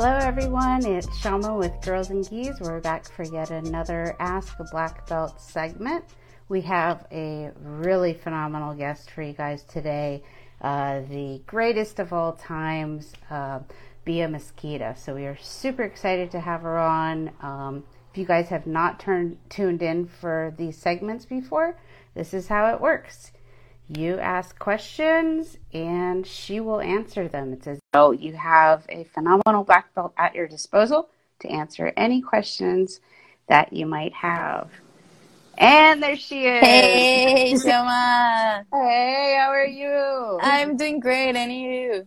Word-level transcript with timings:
Hello, 0.00 0.16
everyone. 0.16 0.86
It's 0.86 1.12
Shama 1.18 1.56
with 1.56 1.72
Girls 1.82 2.10
and 2.10 2.24
Gis. 2.30 2.60
We're 2.60 2.78
back 2.78 3.04
for 3.04 3.24
yet 3.24 3.50
another 3.50 4.14
Ask 4.20 4.60
a 4.60 4.64
Black 4.70 5.08
Belt 5.08 5.40
segment. 5.40 6.04
We 6.48 6.60
have 6.60 7.04
a 7.10 7.50
really 7.60 8.14
phenomenal 8.14 8.74
guest 8.74 9.10
for 9.10 9.22
you 9.22 9.32
guys 9.32 9.64
today, 9.64 10.22
uh, 10.60 11.00
the 11.00 11.42
greatest 11.48 11.98
of 11.98 12.12
all 12.12 12.34
times, 12.34 13.12
uh, 13.28 13.58
Bia 14.04 14.28
Mesquita. 14.28 14.96
So 14.96 15.16
we 15.16 15.26
are 15.26 15.36
super 15.36 15.82
excited 15.82 16.30
to 16.30 16.38
have 16.38 16.60
her 16.60 16.78
on. 16.78 17.32
Um, 17.42 17.82
if 18.12 18.18
you 18.18 18.24
guys 18.24 18.50
have 18.50 18.68
not 18.68 19.00
turned 19.00 19.36
tuned 19.50 19.82
in 19.82 20.06
for 20.06 20.54
these 20.56 20.78
segments 20.78 21.24
before, 21.24 21.76
this 22.14 22.32
is 22.32 22.46
how 22.46 22.72
it 22.72 22.80
works. 22.80 23.32
You 23.90 24.18
ask 24.18 24.58
questions 24.58 25.56
and 25.72 26.26
she 26.26 26.60
will 26.60 26.80
answer 26.80 27.26
them. 27.26 27.54
It 27.54 27.64
says, 27.64 27.80
Oh, 27.94 28.12
you 28.12 28.34
have 28.34 28.84
a 28.90 29.04
phenomenal 29.04 29.64
black 29.64 29.94
belt 29.94 30.12
at 30.18 30.34
your 30.34 30.46
disposal 30.46 31.08
to 31.40 31.48
answer 31.48 31.94
any 31.96 32.20
questions 32.20 33.00
that 33.48 33.72
you 33.72 33.86
might 33.86 34.12
have. 34.12 34.70
And 35.56 36.02
there 36.02 36.16
she 36.16 36.46
is. 36.46 36.60
Hey, 36.60 37.56
Shama. 37.62 38.64
hey, 38.72 39.38
how 39.40 39.48
are 39.48 39.66
you? 39.66 40.38
I'm 40.40 40.76
doing 40.76 41.00
great, 41.00 41.34
and 41.34 41.52
you? 41.52 42.06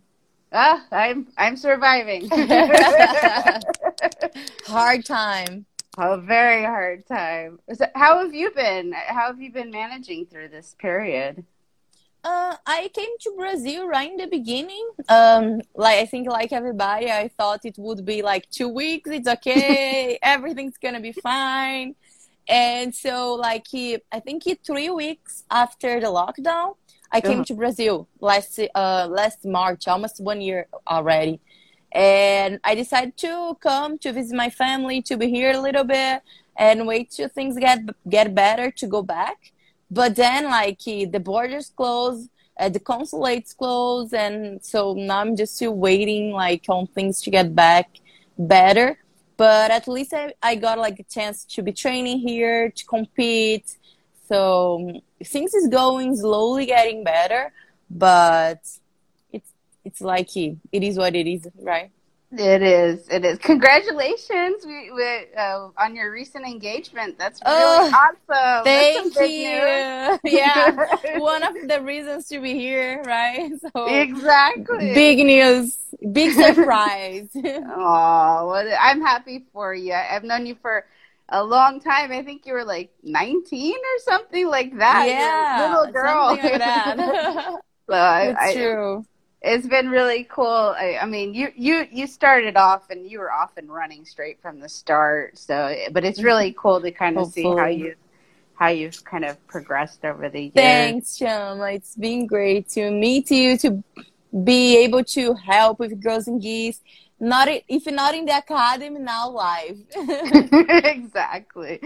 Ah, 0.54 0.86
I'm 0.92 1.28
I'm 1.38 1.58
surviving. 1.58 2.30
hard 4.68 5.06
time. 5.06 5.66
A 5.98 6.18
very 6.18 6.64
hard 6.64 7.06
time. 7.08 7.60
So 7.74 7.88
how 7.96 8.24
have 8.24 8.34
you 8.34 8.52
been? 8.52 8.94
How 8.94 9.28
have 9.28 9.42
you 9.42 9.52
been 9.52 9.72
managing 9.72 10.28
through 10.28 10.48
this 10.50 10.76
period? 10.80 11.44
Uh, 12.24 12.56
I 12.68 12.92
came 12.94 13.10
to 13.22 13.34
Brazil 13.36 13.88
right 13.88 14.12
in 14.12 14.18
the 14.18 14.28
beginning. 14.28 14.88
Um, 15.10 15.62
like 15.74 15.98
I 15.98 16.06
think, 16.06 16.28
like 16.28 16.52
everybody, 16.52 17.10
I 17.10 17.30
thought 17.30 17.66
it 17.66 17.76
would 17.78 18.06
be 18.06 18.22
like 18.22 18.50
two 18.52 18.70
weeks. 18.70 19.10
It's 19.10 19.28
okay. 19.28 20.20
Everything's 20.24 20.78
gonna 20.78 21.00
be 21.00 21.14
fine. 21.14 21.96
And 22.48 22.94
so, 22.94 23.34
like, 23.36 23.68
I 23.74 24.20
think 24.20 24.44
three 24.64 24.90
weeks 24.90 25.44
after 25.50 26.00
the 26.00 26.08
lockdown, 26.08 26.76
I 27.12 27.22
came 27.22 27.40
uh-huh. 27.40 27.46
to 27.46 27.54
Brazil 27.56 28.08
last 28.20 28.60
uh 28.76 29.08
last 29.10 29.44
March, 29.44 29.88
almost 29.88 30.20
one 30.20 30.42
year 30.42 30.68
already. 30.88 31.40
And 31.92 32.60
I 32.64 32.76
decided 32.76 33.18
to 33.18 33.58
come 33.62 33.98
to 34.00 34.14
visit 34.14 34.36
my 34.36 34.50
family, 34.50 35.02
to 35.04 35.18
be 35.18 35.30
here 35.30 35.52
a 35.52 35.60
little 35.60 35.84
bit, 35.84 36.22
and 36.56 36.86
wait 36.86 37.10
till 37.12 37.30
things 37.30 37.58
get 37.58 37.80
get 38.08 38.36
better 38.36 38.70
to 38.70 38.88
go 38.88 39.02
back 39.02 39.51
but 39.92 40.16
then, 40.16 40.46
like, 40.46 40.80
the 40.86 41.22
borders 41.24 41.72
closed, 41.76 42.30
uh, 42.60 42.70
the 42.70 42.80
consulates 42.80 43.54
closed, 43.54 44.14
and 44.14 44.64
so 44.64 44.94
now 44.94 45.20
I'm 45.20 45.36
just 45.36 45.56
still 45.58 45.76
waiting, 45.76 46.32
like, 46.32 46.66
on 46.70 46.88
things 46.88 47.22
to 47.24 47.30
get 47.30 47.54
back 47.54 47.88
better. 48.38 48.98
But 49.38 49.72
at 49.72 49.88
least 49.88 50.14
I, 50.14 50.34
I 50.44 50.54
got 50.56 50.78
like 50.78 51.00
a 51.00 51.04
chance 51.04 51.46
to 51.46 51.64
be 51.64 51.72
training 51.72 52.20
here, 52.20 52.70
to 52.70 52.86
compete. 52.86 53.76
So 54.28 55.02
things 55.24 55.54
is 55.56 55.68
going 55.68 56.16
slowly 56.16 56.68
getting 56.68 57.04
better, 57.04 57.52
but 57.90 58.60
it's 59.34 59.52
it's 59.84 60.02
like 60.02 60.30
it 60.38 60.58
is 60.72 60.96
what 60.96 61.16
it 61.16 61.28
is, 61.28 61.48
right? 61.60 61.90
It 62.34 62.62
is. 62.62 63.10
It 63.10 63.26
is. 63.26 63.38
Congratulations 63.40 64.66
we, 64.66 64.90
we, 64.92 65.26
uh, 65.38 65.68
on 65.78 65.96
your 65.96 66.12
recent 66.12 66.46
engagement. 66.46 67.20
That's 67.20 67.42
really 67.46 67.58
oh, 67.58 68.14
awesome. 68.30 68.64
Thank 68.64 69.16
you. 69.16 70.18
yeah, 70.32 71.18
one 71.18 71.44
of 71.44 71.56
the 71.68 71.82
reasons 71.82 72.30
to 72.30 72.40
be 72.40 72.54
here, 72.54 73.04
right? 73.06 73.52
So 73.76 73.86
exactly. 73.86 74.94
Big 74.94 75.26
news. 75.26 75.78
Big 76.12 76.32
surprise. 76.34 77.30
oh, 77.36 78.48
well, 78.48 78.78
I'm 78.80 79.02
happy 79.02 79.46
for 79.52 79.74
you. 79.74 79.94
I've 79.94 80.24
known 80.24 80.46
you 80.46 80.56
for 80.62 80.86
a 81.30 81.44
long 81.44 81.82
time. 81.82 82.12
I 82.12 82.24
think 82.24 82.46
you 82.46 82.54
were 82.54 82.64
like 82.64 82.92
19 83.04 83.76
or 83.76 84.00
something 84.00 84.48
like 84.48 84.78
that. 84.78 85.08
Yeah, 85.08 85.78
little 85.78 85.92
girl. 85.92 86.28
Like 86.28 86.42
that. 86.42 86.98
so 87.88 87.94
I, 87.94 88.22
it's 88.30 88.40
I, 88.40 88.54
true 88.54 89.06
it's 89.42 89.68
been 89.68 89.90
really 89.90 90.28
cool. 90.30 90.76
I, 90.78 91.00
I, 91.02 91.06
mean, 91.06 91.34
you 91.34 91.50
you 91.56 91.88
you 91.92 92.06
started 92.06 92.58
off 92.58 92.90
and 92.92 93.10
you 93.10 93.20
were 93.20 93.32
off 93.32 93.58
and 93.58 93.70
running 93.70 94.06
straight 94.06 94.40
from 94.42 94.60
the 94.60 94.70
start. 94.70 95.38
So, 95.38 95.76
but 95.92 96.04
it's 96.04 96.22
really 96.22 96.56
cool 96.58 96.80
to 96.82 96.92
kind 96.92 97.18
of 97.18 97.24
Hopefully. 97.24 97.44
see 97.44 97.60
how 97.60 97.68
you 97.68 97.96
how 98.56 98.68
you've 98.68 99.04
kind 99.04 99.26
of 99.26 99.46
progressed 99.48 100.06
over 100.06 100.30
the 100.30 100.42
years. 100.42 100.54
Thanks, 100.54 101.18
Chum. 101.18 101.62
It's 101.62 101.96
been 101.96 102.28
great 102.28 102.70
to 102.70 102.92
meet 102.92 103.32
you, 103.32 103.58
to 103.58 103.84
be 104.44 104.78
able 104.78 105.04
to 105.06 105.34
help 105.34 105.80
with 105.80 106.00
Girls 106.00 106.28
and 106.28 106.40
Gis. 106.40 106.80
Not 107.20 107.48
if 107.50 107.88
not 107.88 108.14
in 108.14 108.26
the 108.26 108.38
academy, 108.38 109.00
now 109.00 109.30
live. 109.30 109.78
exactly. 110.86 111.82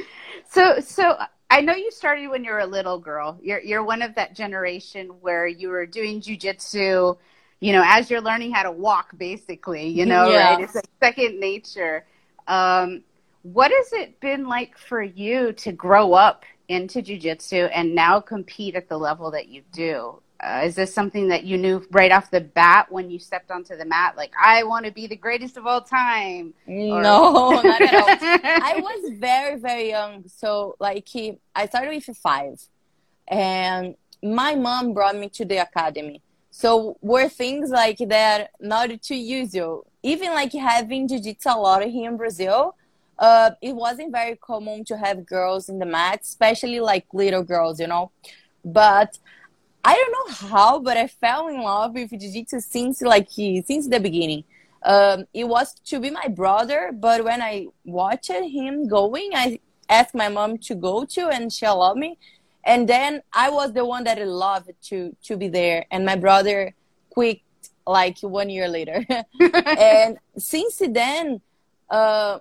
So 0.50 0.82
so 0.82 1.18
I 1.50 1.62
know 1.62 1.74
you 1.74 1.90
started 1.92 2.28
when 2.28 2.44
you 2.44 2.52
were 2.52 2.60
a 2.60 2.68
little 2.68 3.00
girl. 3.00 3.40
You're 3.42 3.62
you're 3.62 3.84
one 3.84 4.02
of 4.02 4.14
that 4.16 4.36
generation 4.36 5.08
where 5.22 5.48
you 5.48 5.70
were 5.70 5.86
doing 5.86 6.20
jujitsu 6.20 7.18
you 7.66 7.74
know, 7.74 7.82
as 7.84 8.12
you're 8.12 8.22
learning 8.22 8.54
how 8.54 8.62
to 8.62 8.72
walk, 8.72 9.18
basically, 9.18 9.88
you 9.88 10.06
know, 10.06 10.30
yeah. 10.30 10.54
right? 10.54 10.64
It's 10.64 10.76
like 10.76 10.86
second 11.02 11.40
nature. 11.40 12.06
Um, 12.48 13.02
what 13.42 13.72
has 13.72 13.92
it 13.92 14.20
been 14.20 14.46
like 14.48 14.78
for 14.78 15.02
you 15.02 15.52
to 15.54 15.72
grow 15.72 16.14
up 16.14 16.46
into 16.68 17.02
jujitsu 17.02 17.72
and 17.74 17.96
now 17.96 18.20
compete 18.20 18.76
at 18.76 18.88
the 18.88 19.00
level 19.00 19.32
that 19.32 19.48
you 19.48 19.64
do? 19.72 20.22
Uh, 20.40 20.62
is 20.66 20.76
this 20.76 20.94
something 20.94 21.30
that 21.30 21.44
you 21.44 21.58
knew 21.58 21.84
right 21.90 22.12
off 22.12 22.30
the 22.30 22.42
bat 22.42 22.92
when 22.92 23.10
you 23.10 23.18
stepped 23.18 23.50
onto 23.50 23.76
the 23.76 23.86
mat? 23.86 24.16
Like, 24.16 24.34
I 24.40 24.62
want 24.62 24.86
to 24.86 24.92
be 24.92 25.08
the 25.08 25.16
greatest 25.16 25.58
of 25.58 25.66
all 25.66 25.82
time. 25.82 26.54
Or... 26.68 27.02
No, 27.02 27.50
not 27.64 27.82
at 27.82 27.96
all. 27.96 28.06
I 28.44 28.80
was 28.80 29.18
very, 29.18 29.58
very 29.58 29.90
young. 29.90 30.26
So, 30.28 30.76
like, 30.80 31.10
I 31.56 31.66
started 31.66 31.90
with 32.08 32.16
five. 32.16 32.62
And 33.28 33.96
my 34.22 34.54
mom 34.54 34.94
brought 34.94 35.16
me 35.16 35.30
to 35.30 35.46
the 35.46 35.58
academy. 35.58 36.22
So 36.58 36.96
were 37.02 37.28
things 37.28 37.70
like 37.70 37.98
that 38.08 38.52
not 38.62 38.90
too 39.02 39.18
usual. 39.18 39.86
Even 40.04 40.30
like 40.30 40.54
having 40.54 41.06
jiu-jitsu 41.06 41.50
a 41.50 41.60
lot 41.60 41.84
here 41.84 42.10
in 42.10 42.16
Brazil, 42.16 42.76
uh, 43.20 43.52
it 43.62 43.76
wasn't 43.76 44.14
very 44.14 44.38
common 44.38 44.86
to 44.86 44.98
have 44.98 45.26
girls 45.26 45.68
in 45.68 45.80
the 45.80 45.86
mat, 45.86 46.22
especially 46.22 46.80
like 46.80 47.08
little 47.12 47.44
girls, 47.44 47.82
you 47.82 47.88
know. 47.88 48.10
But 48.64 49.20
I 49.84 49.96
don't 49.96 50.14
know 50.18 50.48
how, 50.48 50.80
but 50.80 50.96
I 50.96 51.08
fell 51.08 51.50
in 51.50 51.62
love 51.62 51.94
with 51.94 52.12
jiu-jitsu 52.12 52.62
since 52.62 53.02
like 53.02 53.30
since 53.30 53.90
the 53.90 54.00
beginning. 54.00 54.46
Um, 54.82 55.26
it 55.34 55.44
was 55.44 55.74
to 55.88 56.00
be 56.00 56.10
my 56.10 56.30
brother, 56.30 56.92
but 56.94 57.26
when 57.26 57.42
I 57.42 57.68
watched 57.84 58.32
him 58.32 58.88
going, 58.88 59.32
I 59.34 59.60
asked 59.90 60.16
my 60.16 60.30
mom 60.30 60.58
to 60.60 60.74
go 60.76 61.04
to, 61.04 61.28
and 61.28 61.52
she 61.52 61.66
allowed 61.66 61.98
me 61.98 62.18
and 62.66 62.90
then 62.90 63.22
I 63.32 63.50
was 63.50 63.74
the 63.74 63.86
one 63.86 64.04
that 64.06 64.26
loved 64.28 64.72
to 64.90 65.16
to 65.24 65.38
be 65.38 65.48
there, 65.48 65.86
and 65.92 66.06
my 66.06 66.16
brother 66.16 66.74
quit 67.10 67.42
like 67.86 68.18
one 68.22 68.50
year 68.50 68.68
later. 68.68 69.06
and 69.40 70.18
since 70.38 70.82
then, 70.90 71.42
uh, 71.90 72.40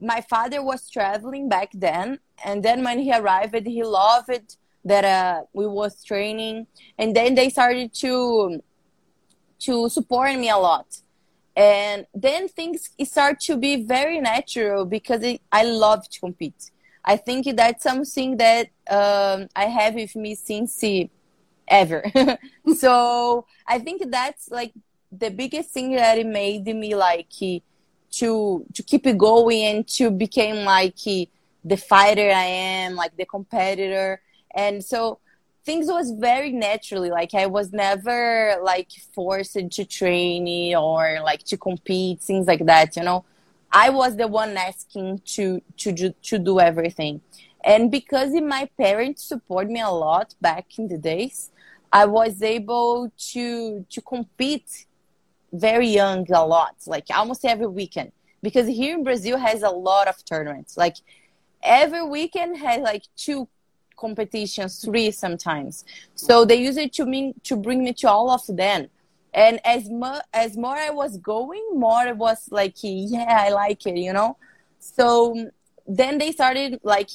my 0.00 0.20
father 0.22 0.62
was 0.62 0.90
traveling 0.90 1.48
back 1.48 1.70
then, 1.72 2.18
and 2.44 2.62
then 2.62 2.82
when 2.82 2.98
he 2.98 3.12
arrived, 3.12 3.66
he 3.66 3.84
loved 3.84 4.56
that 4.84 5.04
uh, 5.04 5.42
we 5.52 5.66
was 5.66 6.02
training, 6.04 6.66
and 6.98 7.14
then 7.14 7.34
they 7.34 7.48
started 7.48 7.94
to 7.94 8.60
to 9.60 9.88
support 9.88 10.34
me 10.36 10.50
a 10.50 10.56
lot. 10.56 10.86
And 11.54 12.06
then 12.14 12.48
things 12.48 12.90
start 13.04 13.38
to 13.40 13.56
be 13.56 13.84
very 13.84 14.20
natural 14.20 14.86
because 14.86 15.22
it, 15.22 15.40
I 15.52 15.64
love 15.64 16.08
to 16.08 16.18
compete. 16.18 16.70
I 17.04 17.16
think 17.16 17.56
that's 17.56 17.82
something 17.82 18.36
that 18.36 18.68
um, 18.88 19.48
I 19.56 19.66
have 19.66 19.94
with 19.94 20.14
me 20.14 20.34
since 20.34 20.82
uh, 20.84 21.04
ever. 21.66 22.04
so 22.76 23.46
I 23.66 23.78
think 23.78 24.10
that's 24.10 24.50
like 24.50 24.72
the 25.10 25.30
biggest 25.30 25.70
thing 25.70 25.92
that 25.92 26.18
it 26.18 26.26
made 26.26 26.64
me 26.66 26.94
like 26.94 27.32
uh, 27.42 27.58
to 28.12 28.64
to 28.74 28.82
keep 28.82 29.06
it 29.06 29.18
going 29.18 29.62
and 29.62 29.88
to 29.88 30.10
become 30.10 30.64
like 30.64 30.96
uh, 31.06 31.24
the 31.64 31.76
fighter 31.76 32.30
I 32.30 32.44
am, 32.44 32.94
like 32.94 33.16
the 33.16 33.26
competitor. 33.26 34.20
And 34.54 34.84
so 34.84 35.18
things 35.64 35.86
was 35.86 36.10
very 36.12 36.50
naturally 36.52 37.10
like 37.10 37.34
I 37.34 37.46
was 37.46 37.72
never 37.72 38.56
like 38.62 38.90
forced 39.14 39.54
to 39.54 39.84
train 39.84 40.74
or 40.74 41.20
like 41.22 41.44
to 41.44 41.56
compete, 41.56 42.20
things 42.20 42.46
like 42.46 42.66
that, 42.66 42.96
you 42.96 43.02
know. 43.02 43.24
I 43.72 43.90
was 43.90 44.16
the 44.16 44.28
one 44.28 44.56
asking 44.56 45.22
to 45.34 45.62
to 45.78 45.92
do, 45.92 46.14
to 46.22 46.38
do 46.38 46.60
everything, 46.60 47.22
and 47.64 47.90
because 47.90 48.32
my 48.32 48.68
parents 48.78 49.24
support 49.24 49.68
me 49.68 49.80
a 49.80 49.90
lot 49.90 50.34
back 50.40 50.66
in 50.78 50.88
the 50.88 50.98
days, 50.98 51.50
I 51.92 52.06
was 52.06 52.42
able 52.42 53.12
to 53.32 53.86
to 53.88 54.00
compete 54.02 54.86
very 55.52 55.88
young 55.88 56.30
a 56.32 56.44
lot, 56.46 56.76
like 56.86 57.06
almost 57.14 57.44
every 57.44 57.66
weekend. 57.66 58.12
Because 58.42 58.66
here 58.66 58.96
in 58.96 59.04
Brazil 59.04 59.38
has 59.38 59.62
a 59.62 59.70
lot 59.70 60.08
of 60.08 60.24
tournaments. 60.24 60.76
Like 60.76 60.96
every 61.62 62.02
weekend 62.02 62.56
has 62.58 62.80
like 62.80 63.04
two 63.16 63.48
competitions, 63.96 64.80
three 64.84 65.10
sometimes. 65.10 65.84
So 66.14 66.44
they 66.44 66.56
use 66.56 66.76
it 66.76 66.92
to 66.94 67.06
mean 67.06 67.34
to 67.44 67.56
bring 67.56 67.84
me 67.84 67.92
to 67.94 68.08
all 68.08 68.30
of 68.30 68.42
them. 68.48 68.88
And 69.34 69.60
as 69.64 69.88
more 69.88 70.20
as 70.32 70.56
more 70.56 70.76
i 70.76 70.90
was 70.90 71.16
going 71.18 71.64
more 71.74 72.06
it 72.06 72.16
was 72.16 72.48
like 72.50 72.74
yeah 72.82 73.44
i 73.46 73.50
like 73.50 73.86
it 73.86 73.96
you 73.96 74.12
know? 74.12 74.36
So 74.78 75.50
then 75.86 76.18
they 76.18 76.32
started 76.32 76.80
like 76.82 77.10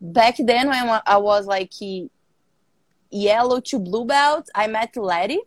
back 0.00 0.36
then 0.38 0.68
when 0.68 1.00
i 1.06 1.16
was 1.16 1.46
like 1.46 1.72
yellow 3.10 3.60
to 3.60 3.78
blue 3.78 4.04
belt 4.04 4.48
i 4.54 4.66
met 4.66 4.96
letty 4.96 5.40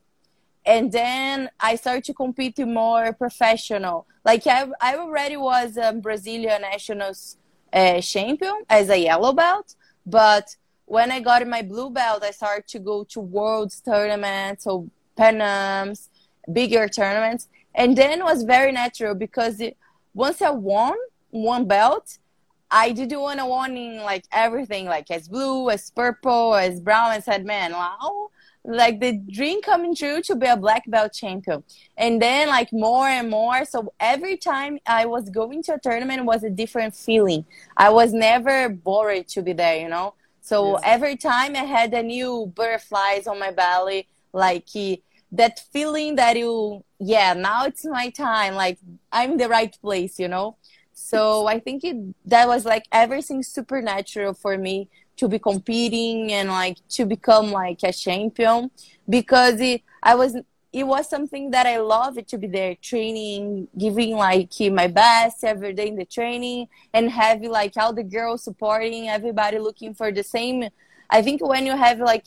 and 0.65 0.91
then 0.91 1.49
i 1.59 1.75
started 1.75 2.03
to 2.05 2.13
compete 2.13 2.57
more 2.59 3.13
professional. 3.13 4.05
Like 4.25 4.47
i, 4.47 4.67
I 4.81 4.95
already 4.95 5.37
was 5.37 5.77
a 5.77 5.93
brazilian 5.93 6.61
nationals 6.61 7.37
uh, 7.71 8.01
champion 8.01 8.63
as 8.69 8.89
a 8.89 8.97
yellow 8.97 9.33
belt. 9.33 9.75
But 10.05 10.55
when 10.85 11.11
i 11.11 11.19
got 11.19 11.47
my 11.47 11.61
blue 11.61 11.91
belt 11.91 12.23
i 12.23 12.31
started 12.31 12.67
to 12.67 12.79
go 12.79 13.03
to 13.03 13.19
worlds 13.19 13.79
tournaments 13.79 14.63
so 14.63 14.89
Panams, 15.19 16.09
bigger 16.51 16.87
tournaments. 16.87 17.47
And 17.75 17.97
then 17.97 18.23
was 18.23 18.43
very 18.43 18.71
natural 18.71 19.15
because 19.15 19.59
it, 19.59 19.77
once 20.13 20.41
I 20.41 20.49
won 20.49 20.97
one 21.29 21.65
belt, 21.65 22.17
I 22.71 22.91
didn't 22.91 23.19
want 23.19 23.39
to 23.39 23.75
in 23.75 23.97
like 24.03 24.25
everything, 24.31 24.85
like 24.85 25.09
as 25.09 25.27
blue, 25.27 25.69
as 25.69 25.89
purple, 25.89 26.55
as 26.55 26.79
brown. 26.79 27.09
I 27.09 27.19
said, 27.19 27.45
man, 27.45 27.71
wow, 27.71 28.29
like 28.63 28.99
the 28.99 29.13
dream 29.13 29.61
coming 29.61 29.95
true 29.95 30.21
to 30.23 30.35
be 30.35 30.45
a 30.45 30.55
black 30.55 30.83
belt 30.87 31.13
champion. 31.13 31.63
And 31.97 32.21
then 32.21 32.47
like 32.47 32.71
more 32.71 33.07
and 33.07 33.29
more. 33.29 33.65
So 33.65 33.93
every 33.99 34.37
time 34.37 34.79
I 34.85 35.05
was 35.05 35.29
going 35.29 35.63
to 35.63 35.75
a 35.75 35.79
tournament 35.79 36.25
was 36.25 36.43
a 36.43 36.49
different 36.49 36.95
feeling. 36.95 37.45
I 37.75 37.89
was 37.89 38.13
never 38.13 38.69
bored 38.69 39.27
to 39.29 39.41
be 39.41 39.53
there, 39.53 39.79
you 39.79 39.89
know? 39.89 40.13
So 40.41 40.73
yes. 40.73 40.81
every 40.83 41.15
time 41.15 41.55
I 41.55 41.63
had 41.63 41.93
a 41.93 42.03
new 42.03 42.51
butterflies 42.55 43.25
on 43.27 43.39
my 43.39 43.51
belly, 43.51 44.07
like 44.33 44.67
that 45.31 45.59
feeling 45.71 46.15
that 46.15 46.37
you 46.37 46.83
yeah 46.99 47.33
now 47.33 47.65
it's 47.65 47.85
my 47.85 48.09
time 48.09 48.55
like 48.55 48.77
i'm 49.11 49.37
the 49.37 49.47
right 49.47 49.77
place 49.81 50.19
you 50.19 50.27
know? 50.27 50.57
So 50.93 51.47
i 51.47 51.59
think 51.59 51.83
it 51.83 51.97
that 52.25 52.47
was 52.47 52.65
like 52.65 52.85
everything 52.91 53.43
supernatural 53.43 54.33
for 54.33 54.57
me 54.57 54.89
to 55.17 55.27
be 55.27 55.39
competing 55.39 56.31
and 56.31 56.49
like 56.49 56.77
to 56.89 57.05
become 57.05 57.51
like 57.51 57.79
a 57.83 57.93
champion 57.93 58.71
because 59.07 59.59
it, 59.61 59.81
i 60.01 60.15
was 60.15 60.35
it 60.71 60.83
was 60.85 61.09
something 61.09 61.51
that 61.51 61.65
i 61.65 61.77
loved 61.77 62.27
to 62.27 62.37
be 62.37 62.47
there 62.47 62.75
training 62.75 63.67
giving 63.77 64.15
like 64.15 64.51
my 64.71 64.87
best 64.87 65.43
every 65.43 65.73
day 65.73 65.87
in 65.87 65.95
the 65.95 66.05
training 66.05 66.67
and 66.93 67.09
having 67.09 67.49
like 67.49 67.73
all 67.77 67.93
the 67.93 68.03
girls 68.03 68.43
supporting 68.43 69.09
everybody 69.09 69.59
looking 69.59 69.93
for 69.93 70.11
the 70.11 70.23
same. 70.23 70.69
I 71.09 71.21
think 71.21 71.45
when 71.45 71.65
you 71.65 71.75
have 71.75 71.99
like 71.99 72.25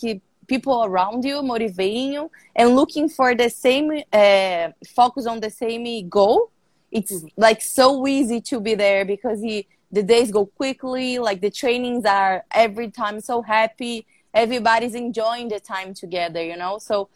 people 0.52 0.84
around 0.84 1.24
you 1.24 1.36
motivating 1.42 2.12
you 2.12 2.30
and 2.54 2.76
looking 2.76 3.08
for 3.08 3.34
the 3.34 3.48
same 3.48 3.88
uh, 4.12 4.68
focus 4.98 5.24
on 5.26 5.40
the 5.40 5.48
same 5.48 5.84
goal. 6.08 6.50
It's 6.90 7.14
mm-hmm. 7.14 7.28
like 7.46 7.60
so 7.62 8.06
easy 8.06 8.40
to 8.50 8.60
be 8.60 8.74
there 8.74 9.06
because 9.06 9.40
he, 9.40 9.66
the 9.90 10.02
days 10.02 10.30
go 10.30 10.44
quickly 10.44 11.18
like 11.18 11.40
the 11.40 11.50
trainings 11.50 12.04
are 12.04 12.44
every 12.50 12.90
time 12.90 13.20
so 13.20 13.36
happy 13.40 14.06
everybody's 14.34 14.94
enjoying 14.94 15.48
the 15.48 15.60
time 15.60 15.94
together 15.94 16.42
you 16.50 16.56
know? 16.62 16.74
So 16.78 17.08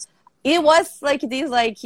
it 0.43 0.63
was 0.63 0.87
like 1.03 1.21
this 1.21 1.51
like 1.51 1.79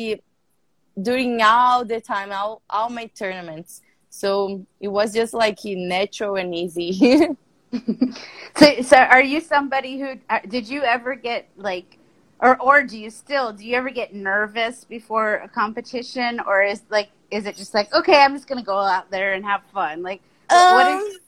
during 1.08 1.42
all 1.42 1.84
the 1.84 2.00
time 2.00 2.30
all, 2.30 2.62
all 2.70 2.90
my 2.90 3.06
tournaments. 3.06 3.82
So 4.08 4.64
it 4.80 4.88
was 4.88 5.12
just 5.12 5.34
like 5.34 5.58
natural 5.64 6.36
and 6.36 6.54
easy 6.54 6.92
so, 8.56 8.82
so 8.82 8.96
are 8.96 9.22
you 9.22 9.40
somebody 9.40 9.98
who 9.98 10.14
uh, 10.28 10.40
did 10.48 10.68
you 10.68 10.82
ever 10.82 11.14
get 11.14 11.48
like, 11.56 11.98
or 12.40 12.60
or 12.60 12.82
do 12.82 12.98
you 12.98 13.10
still 13.10 13.52
do 13.52 13.64
you 13.64 13.76
ever 13.76 13.90
get 13.90 14.14
nervous 14.14 14.84
before 14.84 15.34
a 15.34 15.48
competition, 15.48 16.40
or 16.40 16.62
is 16.62 16.82
like 16.90 17.10
is 17.30 17.46
it 17.46 17.56
just 17.56 17.74
like 17.74 17.92
okay, 17.94 18.20
I'm 18.22 18.34
just 18.34 18.48
gonna 18.48 18.62
go 18.62 18.78
out 18.78 19.10
there 19.10 19.34
and 19.34 19.44
have 19.44 19.62
fun? 19.72 20.02
Like, 20.02 20.20
um, 20.50 20.74
what 20.74 20.86
is? 20.86 21.18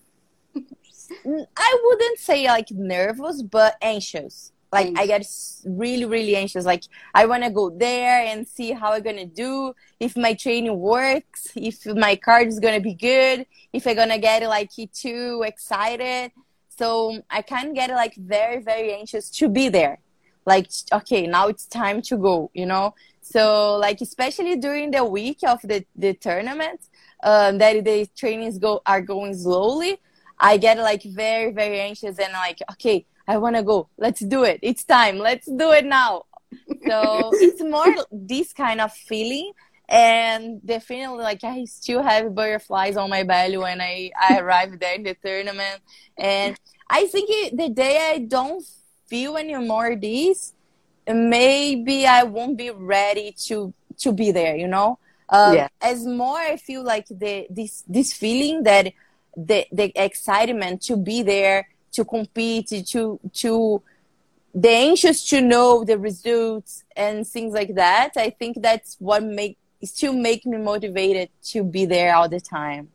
Um, 1.27 1.47
I 1.57 1.79
wouldn't 1.85 2.19
say 2.19 2.47
like 2.47 2.71
nervous, 2.71 3.43
but 3.43 3.77
anxious. 3.81 4.52
Like 4.73 4.87
anxious. 4.87 5.03
I 5.03 5.07
get 5.07 5.79
really, 5.79 6.07
really 6.07 6.35
anxious. 6.35 6.65
Like 6.65 6.85
I 7.15 7.27
want 7.27 7.45
to 7.45 7.51
go 7.51 7.71
there 7.71 8.25
and 8.25 8.49
see 8.49 8.73
how 8.73 8.93
I'm 8.95 9.03
gonna 9.03 9.27
do. 9.27 9.75
If 10.01 10.17
my 10.17 10.33
training 10.35 10.79
works, 10.79 11.53
if 11.55 11.85
my 11.87 12.17
card 12.17 12.49
is 12.49 12.59
gonna 12.59 12.81
be 12.81 12.95
good, 12.95 13.47
if 13.73 13.87
I'm 13.87 13.97
gonna 13.97 14.19
get 14.19 14.43
like 14.49 14.71
too 14.95 15.45
excited. 15.47 16.33
So 16.69 17.21
I 17.31 17.43
can 17.43 17.75
get 17.75 17.91
like 17.91 18.15
very, 18.17 18.63
very 18.63 18.95
anxious 18.95 19.29
to 19.39 19.49
be 19.49 19.69
there. 19.69 19.99
Like, 20.45 20.71
okay, 20.93 21.27
now 21.27 21.49
it's 21.49 21.67
time 21.67 22.03
to 22.03 22.17
go, 22.17 22.51
you 22.55 22.67
know? 22.67 22.95
So 23.21 23.77
like, 23.77 24.01
especially 24.01 24.57
during 24.57 24.91
the 24.91 25.05
week 25.05 25.39
of 25.47 25.61
the, 25.63 25.85
the 25.95 26.15
tournament, 26.15 26.81
um, 27.23 27.59
that 27.59 27.85
the 27.85 28.09
trainings 28.17 28.59
go 28.59 28.83
are 28.85 29.01
going 29.01 29.35
slowly, 29.35 30.01
I 30.39 30.57
get 30.57 30.79
like 30.79 31.03
very, 31.05 31.53
very 31.53 31.79
anxious 31.79 32.19
and 32.19 32.33
like, 32.33 32.59
okay, 32.73 33.07
I 33.27 33.39
want 33.39 33.57
to 33.57 33.63
go. 33.63 33.89
Let's 33.97 34.21
do 34.21 34.45
it. 34.45 34.61
It's 34.63 34.85
time. 34.85 35.19
Let's 35.19 35.47
do 35.47 35.73
it 35.73 35.85
now. 35.85 36.25
So 36.87 37.31
it's 37.35 37.63
more 37.63 37.95
this 38.11 38.53
kind 38.53 38.81
of 38.81 38.93
feeling 38.93 39.53
and 39.89 40.65
definitely 40.65 41.23
like 41.23 41.45
i 41.45 41.65
still 41.65 42.03
have 42.03 42.35
butterflies 42.35 42.97
on 42.97 43.11
my 43.11 43.23
belly 43.23 43.59
when 43.59 43.81
i 43.81 44.11
i 44.19 44.39
arrive 44.39 44.79
there 44.81 44.95
in 44.95 45.03
the 45.03 45.15
tournament 45.23 45.81
and 46.17 46.59
i 46.89 47.07
think 47.07 47.29
it, 47.31 47.57
the 47.57 47.69
day 47.69 48.11
i 48.13 48.19
don't 48.19 48.65
feel 49.07 49.37
anymore 49.37 49.95
this 49.95 50.55
maybe 51.07 52.07
i 52.07 52.23
won't 52.23 52.57
be 52.57 52.71
ready 52.71 53.33
to 53.33 53.75
to 53.99 54.13
be 54.13 54.33
there 54.33 54.57
you 54.57 54.67
know 54.67 54.99
um, 55.29 55.55
yeah. 55.55 55.69
as 55.83 56.07
more 56.07 56.39
i 56.39 56.57
feel 56.57 56.83
like 56.83 57.07
the 57.09 57.47
this 57.51 57.85
this 57.87 58.15
feeling 58.15 58.63
that 58.63 58.93
the 59.37 59.67
the 59.73 59.93
excitement 60.03 60.81
to 60.81 60.97
be 60.97 61.23
there 61.23 61.69
to 61.93 62.05
compete 62.05 62.69
to 62.87 63.19
to 63.33 63.83
the 64.55 64.69
anxious 64.69 65.27
to 65.29 65.41
know 65.41 65.85
the 65.85 65.99
results 65.99 66.85
and 66.97 67.27
things 67.27 67.55
like 67.55 67.75
that 67.75 68.13
i 68.17 68.29
think 68.29 68.61
that's 68.61 68.97
what 68.99 69.23
make 69.23 69.57
still 69.85 70.13
make 70.13 70.47
me 70.47 70.59
motivated 70.59 71.29
to 71.43 71.65
be 71.65 71.85
there 71.85 72.15
all 72.15 72.29
the 72.29 72.41
time. 72.41 72.89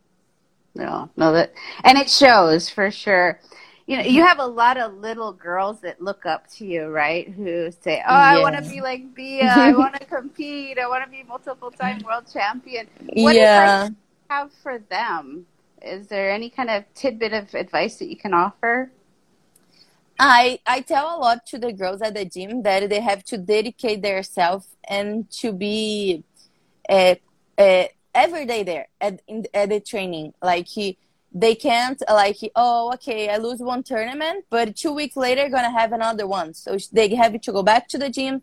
No, 0.76 1.10
no, 1.18 1.34
that, 1.34 1.54
and 1.84 1.98
it 1.98 2.10
shows 2.10 2.70
for 2.70 2.92
sure. 2.92 3.40
You 3.88 3.98
know, 3.98 4.04
you 4.04 4.24
have 4.24 4.40
a 4.40 4.46
lot 4.46 4.78
of 4.78 4.94
little 4.96 5.32
girls 5.32 5.80
that 5.82 6.02
look 6.02 6.26
up 6.26 6.48
to 6.56 6.66
you, 6.66 6.88
right? 6.88 7.30
Who 7.30 7.72
say, 7.82 8.04
"Oh, 8.08 8.14
I 8.14 8.40
want 8.42 8.56
to 8.62 8.70
be 8.70 8.82
like 8.82 9.16
Bia. 9.16 9.46
I 9.46 9.74
want 9.78 9.96
to 9.96 10.06
compete. 10.06 10.78
I 10.78 10.88
want 10.88 11.04
to 11.06 11.10
be 11.10 11.24
multiple 11.24 11.72
time 11.72 12.02
world 12.06 12.26
champion." 12.32 12.88
What 13.14 13.36
yeah. 13.36 13.86
advice 13.86 13.98
have 14.30 14.52
for 14.62 14.78
them? 14.78 15.48
Is 15.82 16.08
there 16.08 16.32
any 16.32 16.50
kind 16.50 16.70
of 16.70 16.84
tidbit 16.94 17.34
of 17.34 17.54
advice 17.56 17.98
that 17.98 18.10
you 18.10 18.18
can 18.18 18.34
offer? 18.34 18.92
I 20.20 20.60
I 20.66 20.82
tell 20.82 21.16
a 21.16 21.20
lot 21.20 21.46
to 21.48 21.60
the 21.60 21.72
girls 21.74 22.02
at 22.02 22.16
the 22.16 22.26
gym 22.26 22.64
that 22.64 22.90
they 22.90 23.02
have 23.02 23.24
to 23.26 23.38
dedicate 23.38 24.02
themselves 24.02 24.68
and 24.88 25.30
to 25.32 25.52
be 25.54 26.24
uh, 26.90 27.16
uh, 27.58 27.86
every 28.16 28.46
day 28.46 28.64
there 28.64 28.88
at, 29.00 29.22
in, 29.28 29.46
at 29.54 29.70
the 29.70 29.80
training. 29.80 30.34
Like 30.42 30.68
he, 30.68 30.98
they 31.32 31.54
can't 31.54 32.02
like 32.10 32.38
oh 32.56 32.94
okay 32.96 33.30
I 33.30 33.38
lose 33.38 33.60
one 33.60 33.84
tournament, 33.84 34.46
but 34.50 34.76
two 34.76 34.94
weeks 34.94 35.16
later 35.16 35.50
gonna 35.50 35.72
have 35.72 35.92
another 35.94 36.26
one. 36.26 36.54
So 36.54 36.78
they 36.92 37.14
have 37.16 37.40
to 37.40 37.52
go 37.52 37.62
back 37.62 37.88
to 37.90 37.98
the 38.00 38.10
gym, 38.10 38.42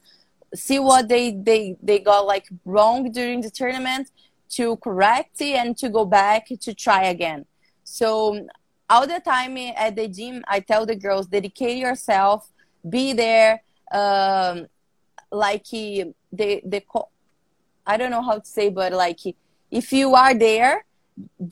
see 0.55 0.79
what 0.79 1.09
they 1.09 1.33
they 1.33 1.77
they 1.83 1.99
got 1.99 2.27
like 2.27 2.47
wrong 2.65 3.11
during 3.11 3.41
the 3.41 3.51
tournament 3.51 4.11
to 4.51 4.77
correct 4.77 5.41
it 5.41 5.57
and 5.57 5.77
to 5.79 5.89
go 5.89 6.05
back 6.05 6.47
to 6.61 6.75
try 6.75 7.05
again. 7.05 7.47
So 7.83 8.47
all 8.95 9.07
the 9.07 9.21
time 9.21 9.57
at 9.59 9.97
the 9.97 10.07
gym, 10.09 10.45
I 10.47 10.61
tell 10.61 10.87
the 10.87 10.95
girls 10.95 11.27
dedicate 11.27 11.79
yourself, 11.79 12.49
be 12.89 13.13
there. 13.13 13.63
Um, 13.91 14.67
like 15.31 15.69
the 15.71 16.15
the 16.73 16.83
I 17.87 17.97
don't 17.97 18.11
know 18.11 18.23
how 18.23 18.39
to 18.39 18.47
say, 18.47 18.69
but 18.71 18.93
like 18.93 19.21
if 19.71 19.93
you 19.93 20.15
are 20.15 20.35
there 20.35 20.85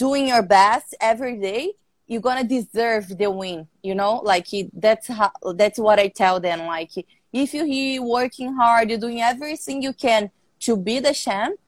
doing 0.05 0.29
your 0.29 0.43
best 0.43 0.95
every 1.01 1.37
day, 1.39 1.73
you're 2.07 2.21
gonna 2.29 2.45
deserve 2.45 3.07
the 3.19 3.29
win. 3.31 3.67
You 3.83 3.95
know, 3.97 4.21
like 4.33 4.47
that's 4.73 5.09
how 5.09 5.33
that's 5.55 5.79
what 5.79 5.99
I 5.99 6.09
tell 6.09 6.39
them. 6.39 6.61
Like 6.67 6.93
if 7.33 7.55
you're 7.55 8.05
working 8.05 8.55
hard, 8.55 8.89
you're 8.89 8.99
doing 9.07 9.21
everything 9.21 9.83
you 9.83 9.93
can 9.93 10.31
to 10.61 10.77
be 10.77 11.01
the 11.01 11.13
champ, 11.13 11.59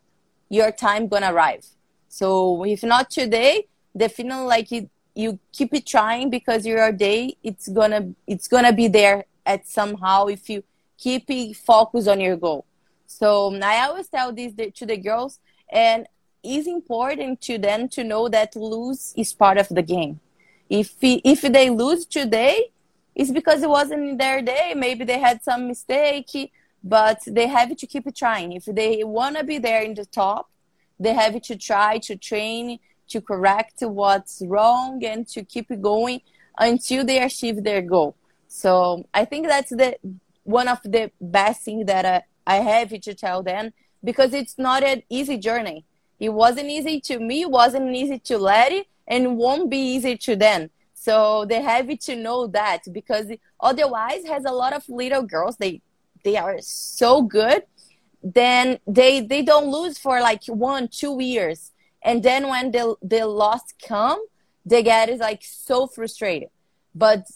your 0.48 0.70
time 0.70 1.08
gonna 1.08 1.32
arrive. 1.32 1.66
So 2.08 2.64
if 2.64 2.84
not 2.84 3.10
today, 3.10 3.66
definitely 3.96 4.44
like 4.44 4.68
you, 5.14 5.38
keep 5.52 5.72
it 5.74 5.86
trying 5.86 6.30
because 6.30 6.66
your 6.66 6.90
day 6.92 7.36
it's 7.42 7.68
gonna 7.68 8.12
it's 8.26 8.48
gonna 8.48 8.72
be 8.72 8.88
there 8.88 9.24
at 9.46 9.66
somehow 9.66 10.26
if 10.26 10.48
you 10.48 10.64
keep 10.98 11.24
it 11.28 11.56
focused 11.56 12.08
on 12.08 12.20
your 12.20 12.36
goal. 12.36 12.64
So 13.06 13.54
I 13.62 13.84
always 13.86 14.08
tell 14.08 14.32
this 14.32 14.52
to 14.74 14.86
the 14.86 14.96
girls, 14.96 15.38
and 15.70 16.06
it's 16.42 16.66
important 16.66 17.40
to 17.42 17.58
them 17.58 17.88
to 17.90 18.04
know 18.04 18.28
that 18.28 18.56
lose 18.56 19.14
is 19.16 19.32
part 19.32 19.58
of 19.58 19.68
the 19.68 19.82
game. 19.82 20.20
If 20.68 20.94
if 21.00 21.42
they 21.42 21.70
lose 21.70 22.06
today, 22.06 22.70
it's 23.14 23.30
because 23.30 23.62
it 23.62 23.68
wasn't 23.68 24.18
their 24.18 24.42
day. 24.42 24.74
Maybe 24.76 25.04
they 25.04 25.18
had 25.18 25.42
some 25.42 25.68
mistake, 25.68 26.52
but 26.82 27.20
they 27.26 27.46
have 27.46 27.76
to 27.76 27.86
keep 27.86 28.12
trying. 28.14 28.52
If 28.52 28.64
they 28.64 29.04
want 29.04 29.36
to 29.36 29.44
be 29.44 29.58
there 29.58 29.82
in 29.82 29.94
the 29.94 30.06
top, 30.06 30.50
they 30.98 31.14
have 31.14 31.40
to 31.40 31.56
try 31.56 31.98
to 31.98 32.16
train 32.16 32.78
to 33.08 33.20
correct 33.20 33.82
what's 33.82 34.42
wrong 34.46 35.04
and 35.04 35.26
to 35.28 35.44
keep 35.44 35.68
going 35.80 36.20
until 36.58 37.04
they 37.04 37.22
achieve 37.22 37.62
their 37.64 37.82
goal. 37.82 38.16
So 38.48 39.06
I 39.12 39.24
think 39.24 39.48
that's 39.48 39.70
the 39.70 39.96
one 40.44 40.68
of 40.68 40.80
the 40.84 41.10
best 41.20 41.62
things 41.62 41.86
that 41.86 42.04
I, 42.04 42.22
I 42.46 42.56
have 42.56 42.90
to 42.90 43.14
tell 43.14 43.42
them 43.42 43.72
because 44.02 44.34
it's 44.34 44.58
not 44.58 44.82
an 44.84 45.02
easy 45.08 45.38
journey. 45.38 45.84
It 46.20 46.28
wasn't 46.28 46.68
easy 46.68 47.00
to 47.00 47.18
me, 47.18 47.42
it 47.42 47.50
wasn't 47.50 47.94
easy 47.94 48.18
to 48.20 48.38
Letty, 48.38 48.88
and 49.08 49.36
won't 49.36 49.70
be 49.70 49.78
easy 49.78 50.16
to 50.18 50.36
them. 50.36 50.70
So 50.94 51.44
they 51.44 51.60
have 51.60 51.88
to 51.98 52.16
know 52.16 52.46
that 52.48 52.80
because 52.92 53.26
otherwise 53.60 54.24
has 54.26 54.44
a 54.44 54.52
lot 54.52 54.72
of 54.72 54.88
little 54.88 55.22
girls 55.22 55.56
they 55.56 55.82
they 56.22 56.36
are 56.36 56.56
so 56.60 57.20
good 57.20 57.64
then 58.24 58.78
they 58.86 59.20
they 59.20 59.42
don't 59.42 59.70
lose 59.70 59.98
for 59.98 60.20
like 60.20 60.42
one 60.46 60.88
two 60.88 61.20
years 61.20 61.72
and 62.04 62.22
then 62.22 62.48
when 62.48 62.70
the 62.70 62.94
the 63.02 63.26
loss 63.26 63.62
come 63.86 64.22
they 64.66 64.82
get 64.82 65.08
is 65.08 65.20
like 65.20 65.42
so 65.42 65.86
frustrated. 65.86 66.48
But 66.94 67.26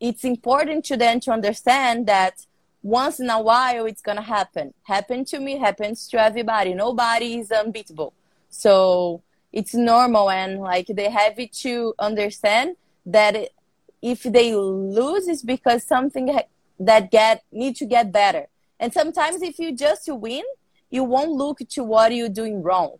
it's 0.00 0.24
important 0.24 0.84
to 0.86 0.96
them 0.96 1.20
to 1.20 1.32
understand 1.32 2.06
that 2.06 2.46
once 2.82 3.20
in 3.20 3.28
a 3.30 3.40
while 3.40 3.86
it's 3.86 4.02
gonna 4.02 4.22
happen. 4.22 4.74
Happen 4.84 5.24
to 5.26 5.40
me 5.40 5.58
happens 5.58 6.08
to 6.08 6.20
everybody. 6.20 6.74
Nobody 6.74 7.38
is 7.38 7.50
unbeatable. 7.50 8.12
So 8.48 9.22
it's 9.52 9.74
normal 9.74 10.30
and 10.30 10.60
like 10.60 10.86
they 10.86 11.10
have 11.10 11.36
to 11.50 11.94
understand 11.98 12.76
that 13.06 13.34
it, 13.34 13.52
if 14.00 14.22
they 14.22 14.54
lose 14.54 15.26
it's 15.26 15.42
because 15.42 15.82
something 15.84 16.38
that 16.78 17.10
get 17.10 17.42
need 17.50 17.76
to 17.76 17.86
get 17.86 18.12
better. 18.12 18.46
And 18.78 18.92
sometimes 18.92 19.42
if 19.42 19.58
you 19.58 19.74
just 19.74 20.08
win 20.08 20.44
you 20.90 21.04
won't 21.04 21.32
look 21.32 21.58
to 21.68 21.84
what 21.84 22.14
you're 22.14 22.30
doing 22.30 22.62
wrong 22.62 22.96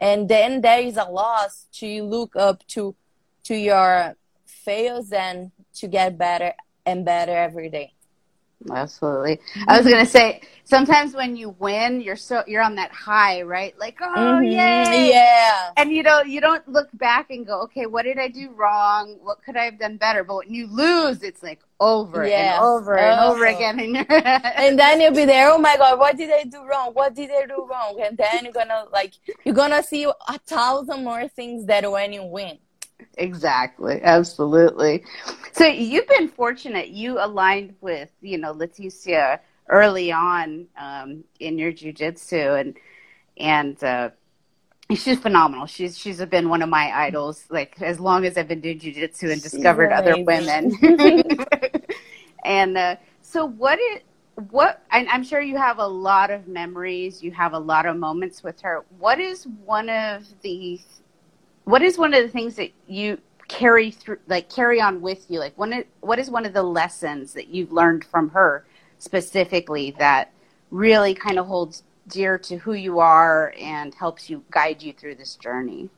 and 0.00 0.28
then 0.28 0.60
there 0.60 0.80
is 0.80 0.96
a 0.96 1.04
loss 1.04 1.66
to 1.72 2.02
look 2.04 2.34
up 2.36 2.66
to 2.68 2.94
to 3.44 3.54
your 3.54 4.16
fails 4.46 5.12
and 5.12 5.50
to 5.74 5.88
get 5.88 6.18
better 6.18 6.52
and 6.86 7.04
better 7.04 7.32
every 7.32 7.68
day 7.68 7.92
Absolutely. 8.68 9.40
I 9.66 9.78
was 9.78 9.86
gonna 9.86 10.04
say 10.04 10.42
sometimes 10.64 11.14
when 11.14 11.34
you 11.34 11.50
win, 11.58 12.00
you're 12.00 12.16
so 12.16 12.42
you're 12.46 12.62
on 12.62 12.74
that 12.74 12.92
high, 12.92 13.40
right? 13.42 13.78
Like, 13.78 13.98
oh 14.02 14.04
mm-hmm. 14.04 14.44
yay, 14.44 15.10
yeah. 15.10 15.70
And 15.76 15.90
you 15.90 16.02
don't 16.02 16.28
you 16.28 16.40
don't 16.40 16.66
look 16.68 16.88
back 16.94 17.30
and 17.30 17.46
go, 17.46 17.62
okay, 17.62 17.86
what 17.86 18.02
did 18.02 18.18
I 18.18 18.28
do 18.28 18.50
wrong? 18.50 19.16
What 19.22 19.42
could 19.42 19.56
I 19.56 19.64
have 19.64 19.78
done 19.78 19.96
better? 19.96 20.24
But 20.24 20.36
when 20.36 20.52
you 20.52 20.66
lose, 20.66 21.22
it's 21.22 21.42
like 21.42 21.60
over 21.80 22.26
yes. 22.26 22.56
and 22.56 22.64
over 22.64 22.98
oh. 22.98 23.02
and 23.02 23.20
over 23.20 23.46
again. 23.46 23.96
and 24.56 24.78
then 24.78 25.00
you'll 25.00 25.14
be 25.14 25.24
there. 25.24 25.50
Oh 25.50 25.58
my 25.58 25.76
god, 25.78 25.98
what 25.98 26.16
did 26.16 26.30
I 26.30 26.44
do 26.44 26.62
wrong? 26.64 26.92
What 26.92 27.14
did 27.14 27.30
I 27.30 27.46
do 27.46 27.66
wrong? 27.68 27.98
And 28.04 28.18
then 28.18 28.44
you're 28.44 28.52
gonna 28.52 28.84
like 28.92 29.14
you're 29.44 29.54
gonna 29.54 29.82
see 29.82 30.04
a 30.04 30.38
thousand 30.46 31.02
more 31.02 31.28
things 31.28 31.64
that 31.66 31.90
when 31.90 32.12
you 32.12 32.24
win. 32.24 32.58
Exactly. 33.20 34.00
Absolutely. 34.02 35.04
So 35.52 35.66
you've 35.66 36.08
been 36.08 36.28
fortunate. 36.28 36.88
You 36.88 37.22
aligned 37.22 37.74
with, 37.82 38.08
you 38.22 38.38
know, 38.38 38.54
Leticia 38.54 39.40
early 39.68 40.10
on 40.10 40.66
um, 40.78 41.22
in 41.38 41.58
your 41.58 41.70
jujitsu 41.70 42.58
and 42.58 42.76
and 43.36 43.82
uh, 43.84 44.10
she's 44.94 45.18
phenomenal. 45.18 45.66
She's 45.66 45.98
she's 45.98 46.24
been 46.24 46.48
one 46.48 46.62
of 46.62 46.70
my 46.70 46.90
idols 46.92 47.44
like 47.50 47.80
as 47.82 48.00
long 48.00 48.24
as 48.24 48.38
I've 48.38 48.48
been 48.48 48.62
doing 48.62 48.78
jujitsu 48.78 49.30
and 49.32 49.42
discovered 49.42 49.92
other 49.92 50.16
women. 50.24 50.76
and 52.44 52.78
uh, 52.78 52.96
so 53.20 53.44
what 53.44 53.78
it 53.80 54.02
what 54.48 54.82
I'm 54.90 55.22
sure 55.24 55.42
you 55.42 55.58
have 55.58 55.78
a 55.78 55.86
lot 55.86 56.30
of 56.30 56.48
memories. 56.48 57.22
You 57.22 57.32
have 57.32 57.52
a 57.52 57.58
lot 57.58 57.84
of 57.84 57.98
moments 57.98 58.42
with 58.42 58.62
her. 58.62 58.84
What 58.98 59.20
is 59.20 59.46
one 59.66 59.90
of 59.90 60.24
the 60.40 60.80
what 61.70 61.82
is 61.82 61.96
one 61.96 62.14
of 62.14 62.22
the 62.22 62.28
things 62.28 62.56
that 62.56 62.72
you 62.86 63.18
carry 63.48 63.90
through 63.90 64.18
like 64.26 64.48
carry 64.48 64.80
on 64.80 65.00
with 65.00 65.26
you? 65.28 65.38
Like 65.38 65.56
one 65.56 65.84
what 66.00 66.18
is 66.18 66.30
one 66.30 66.44
of 66.44 66.52
the 66.52 66.62
lessons 66.62 67.32
that 67.34 67.48
you've 67.48 67.72
learned 67.72 68.04
from 68.04 68.30
her 68.30 68.64
specifically 68.98 69.94
that 69.98 70.32
really 70.70 71.14
kind 71.14 71.38
of 71.38 71.46
holds 71.46 71.82
dear 72.08 72.38
to 72.38 72.56
who 72.58 72.72
you 72.72 72.98
are 72.98 73.54
and 73.58 73.94
helps 73.94 74.28
you 74.28 74.44
guide 74.50 74.82
you 74.82 74.92
through 74.92 75.14
this 75.14 75.36
journey? 75.36 75.88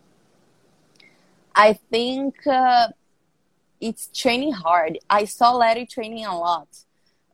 I 1.55 1.75
think 1.91 2.47
uh, 2.47 2.89
it's 3.81 4.09
training 4.09 4.53
hard. 4.53 4.99
I 5.09 5.25
saw 5.25 5.53
Letty 5.53 5.87
training 5.87 6.25
a 6.27 6.39
lot. 6.39 6.69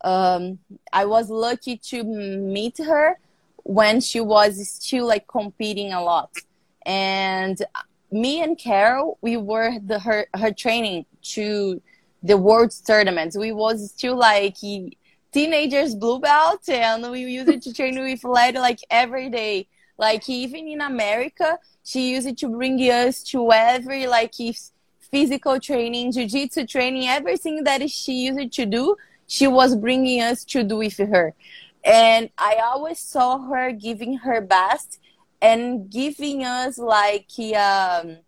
Um, 0.03 0.61
i 0.93 1.05
was 1.05 1.29
lucky 1.29 1.77
to 1.77 2.05
meet 2.05 2.79
her 2.79 3.19
when 3.65 4.01
she 4.01 4.21
was 4.21 4.71
still 4.71 5.07
like 5.07 5.27
competing 5.27 5.93
a 5.93 6.03
lot. 6.03 6.31
And 6.87 7.61
me 8.11 8.43
and 8.43 8.59
Carol, 8.59 9.19
we 9.21 9.37
were 9.37 9.79
the 9.81 9.99
her 9.99 10.27
her 10.35 10.53
training 10.53 11.05
to 11.35 11.81
the 12.23 12.37
world 12.37 12.73
tournaments. 12.87 13.37
We 13.37 13.53
was 13.53 13.91
still 13.93 14.17
like 14.17 14.57
teenagers 15.33 15.95
blue 15.95 16.19
belt, 16.19 16.69
and 16.69 17.11
we 17.11 17.21
used 17.21 17.49
it 17.49 17.63
to 17.63 17.73
train 17.73 17.99
with 18.01 18.25
Letty 18.25 18.59
like 18.59 18.81
every 18.91 19.29
day. 19.29 19.67
Like 19.99 20.29
even 20.29 20.69
in 20.69 20.81
America, 20.81 21.59
she 21.85 22.13
used 22.13 22.27
it 22.27 22.39
to 22.39 22.49
bring 22.49 22.79
us 22.79 23.23
to 23.25 23.51
every 23.53 24.07
like 24.07 24.35
physical 25.11 25.59
training, 25.59 26.13
jiu-jitsu 26.13 26.67
training, 26.67 27.09
everything 27.09 27.65
that 27.65 27.89
she 27.91 28.13
used 28.13 28.53
to 28.53 28.67
do. 28.67 28.97
She 29.27 29.47
was 29.47 29.77
bringing 29.77 30.23
us 30.23 30.45
to 30.47 30.65
do 30.65 30.79
with 30.79 30.97
her, 30.97 31.35
and 31.85 32.31
I 32.39 32.61
always 32.65 32.99
saw 32.99 33.39
her 33.39 33.73
giving 33.73 34.19
her 34.19 34.41
best 34.41 35.01
and 35.41 35.91
giving 35.91 36.45
us 36.45 36.79
like 36.79 37.31
um 37.57 38.19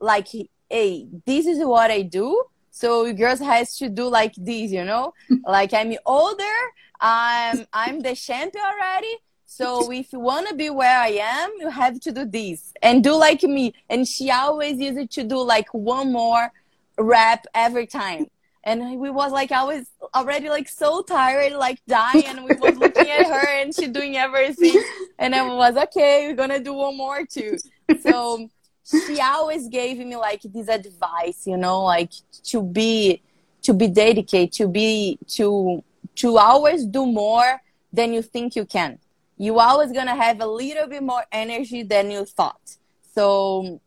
like 0.00 0.28
hey 0.70 1.06
this 1.26 1.46
is 1.46 1.58
what 1.64 1.90
i 1.90 2.02
do 2.02 2.42
so 2.70 3.12
girls 3.12 3.40
has 3.40 3.76
to 3.76 3.88
do 3.88 4.08
like 4.08 4.34
this 4.36 4.70
you 4.70 4.84
know? 4.84 5.12
Like 5.44 5.74
i'm 5.74 5.94
older 6.06 6.58
i'm 7.00 7.66
i'm 7.72 8.00
the 8.00 8.14
champion 8.14 8.64
already 8.64 9.16
so 9.46 9.90
if 10.00 10.12
you 10.12 10.20
want 10.20 10.48
to 10.48 10.54
be 10.54 10.70
where 10.70 10.98
i 10.98 11.08
am 11.08 11.50
you 11.58 11.68
have 11.70 11.98
to 12.00 12.12
do 12.12 12.24
this 12.24 12.72
and 12.82 13.02
do 13.02 13.14
like 13.14 13.42
me 13.42 13.74
and 13.88 14.06
she 14.06 14.30
always 14.30 14.78
used 14.78 15.10
to 15.10 15.24
do 15.24 15.42
like 15.42 15.72
one 15.72 16.12
more 16.12 16.52
rep 16.98 17.46
every 17.54 17.86
time 17.86 18.26
and 18.68 19.00
we 19.00 19.08
was 19.08 19.32
like 19.32 19.50
I 19.50 19.64
was 19.64 19.86
already 20.14 20.50
like 20.50 20.68
so 20.68 21.02
tired, 21.02 21.54
like 21.54 21.80
dying, 21.88 22.26
and 22.26 22.44
we 22.44 22.54
was 22.54 22.76
looking 22.76 23.08
at 23.08 23.26
her 23.26 23.48
and 23.60 23.74
she 23.74 23.86
doing 23.86 24.16
everything, 24.16 24.78
and 25.18 25.34
I 25.34 25.42
was 25.54 25.74
okay, 25.84 26.26
we're 26.26 26.36
gonna 26.36 26.60
do 26.60 26.74
one 26.74 26.96
more 26.96 27.24
too. 27.24 27.56
So 28.02 28.48
she 28.84 29.20
always 29.20 29.68
gave 29.68 29.98
me 29.98 30.16
like 30.16 30.42
this 30.42 30.68
advice, 30.68 31.46
you 31.46 31.56
know, 31.56 31.82
like 31.82 32.12
to 32.50 32.62
be 32.62 33.22
to 33.62 33.72
be 33.72 33.88
dedicated, 33.88 34.52
to 34.60 34.68
be 34.68 35.18
to 35.36 35.82
to 36.16 36.36
always 36.36 36.84
do 36.84 37.06
more 37.06 37.62
than 37.90 38.12
you 38.12 38.20
think 38.20 38.54
you 38.54 38.66
can. 38.66 38.98
You 39.38 39.58
always 39.60 39.92
gonna 39.92 40.14
have 40.14 40.42
a 40.42 40.46
little 40.46 40.88
bit 40.88 41.02
more 41.02 41.24
energy 41.32 41.84
than 41.84 42.10
you 42.10 42.26
thought. 42.26 42.76
So 43.14 43.80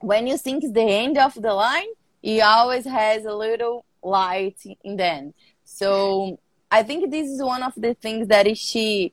when 0.00 0.26
you 0.26 0.36
think 0.36 0.74
the 0.74 0.82
end 0.82 1.16
of 1.16 1.32
the 1.34 1.54
line, 1.54 1.92
it 2.22 2.40
always 2.42 2.84
has 2.84 3.24
a 3.24 3.34
little 3.34 3.84
light 4.02 4.56
in 4.84 4.96
the 4.96 5.04
end. 5.04 5.34
So 5.64 6.38
I 6.70 6.82
think 6.82 7.10
this 7.10 7.28
is 7.28 7.42
one 7.42 7.62
of 7.62 7.72
the 7.76 7.94
things 7.94 8.28
that 8.28 8.56
she 8.56 9.12